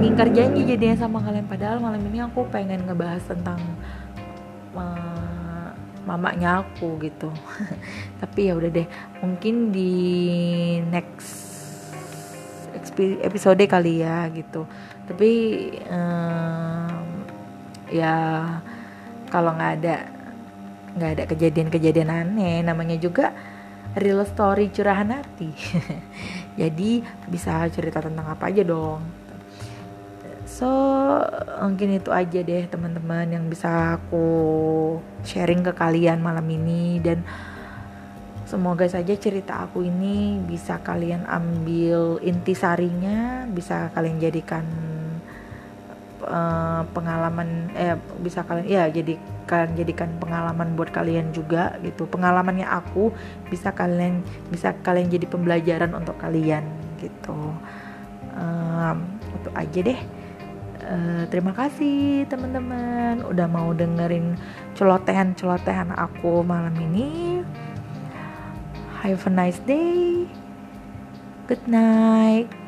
ngingkar 0.04 0.30
janji 0.30 0.62
jadinya 0.70 0.98
sama 1.00 1.26
kalian. 1.26 1.50
Padahal 1.50 1.82
malam 1.82 2.06
ini 2.06 2.22
aku 2.22 2.46
pengen 2.54 2.86
ngebahas 2.86 3.26
tentang 3.26 3.58
uh, 4.78 5.74
mamanya 6.06 6.62
aku 6.62 7.02
gitu. 7.02 7.34
Tapi 8.22 8.52
ya 8.52 8.54
udah 8.54 8.70
deh 8.70 8.88
mungkin 9.26 9.74
di 9.74 9.94
next 10.94 11.58
episode 13.26 13.66
kali 13.66 14.06
ya 14.06 14.30
gitu. 14.30 14.70
Tapi 15.10 15.32
um, 15.90 17.06
ya 17.90 18.14
kalau 19.30 19.54
nggak 19.56 19.74
ada 19.82 19.96
nggak 20.96 21.12
ada 21.12 21.24
kejadian-kejadian 21.28 22.10
aneh 22.10 22.64
namanya 22.64 22.96
juga 22.96 23.36
real 23.96 24.24
story 24.28 24.72
curahan 24.72 25.08
hati. 25.12 25.52
Jadi 26.62 27.04
bisa 27.28 27.68
cerita 27.72 28.04
tentang 28.04 28.28
apa 28.28 28.52
aja 28.52 28.64
dong. 28.64 29.04
So 30.46 30.70
mungkin 31.60 32.00
itu 32.00 32.16
aja 32.16 32.40
deh 32.40 32.64
teman-teman 32.72 33.28
yang 33.28 33.46
bisa 33.52 34.00
aku 34.00 34.28
sharing 35.28 35.68
ke 35.68 35.76
kalian 35.76 36.24
malam 36.24 36.48
ini. 36.48 37.04
Dan 37.04 37.24
semoga 38.48 38.88
saja 38.88 39.16
cerita 39.20 39.68
aku 39.68 39.84
ini 39.84 40.40
bisa 40.44 40.80
kalian 40.80 41.28
ambil 41.28 42.24
intisarinya 42.24 43.50
bisa 43.52 43.92
kalian 43.92 44.22
jadikan 44.22 44.64
uh, 46.26 46.82
pengalaman 46.92 47.70
eh 47.78 47.96
bisa 48.22 48.42
kalian 48.44 48.68
ya 48.68 48.84
jadi 48.90 49.16
jadikan 49.78 50.10
pengalaman 50.18 50.74
buat 50.74 50.90
kalian 50.90 51.30
juga 51.30 51.78
gitu. 51.86 52.10
Pengalamannya 52.10 52.66
aku 52.66 53.14
bisa 53.54 53.70
kalian 53.70 54.26
bisa 54.50 54.74
kalian 54.82 55.14
jadi 55.14 55.26
pembelajaran 55.30 55.94
untuk 55.94 56.18
kalian 56.18 56.66
gitu. 56.98 57.54
Um, 58.36 59.06
itu 59.38 59.50
aja 59.54 59.80
deh. 59.86 60.02
Uh, 60.86 61.24
terima 61.34 61.54
kasih 61.54 62.30
teman-teman 62.30 63.26
udah 63.26 63.48
mau 63.50 63.74
dengerin 63.74 64.38
celotehan-celotehan 64.74 65.94
aku 65.94 66.42
malam 66.42 66.74
ini. 66.82 67.42
Have 69.06 69.30
a 69.30 69.32
nice 69.32 69.62
day. 69.70 70.26
Good 71.46 71.70
night 71.70 72.65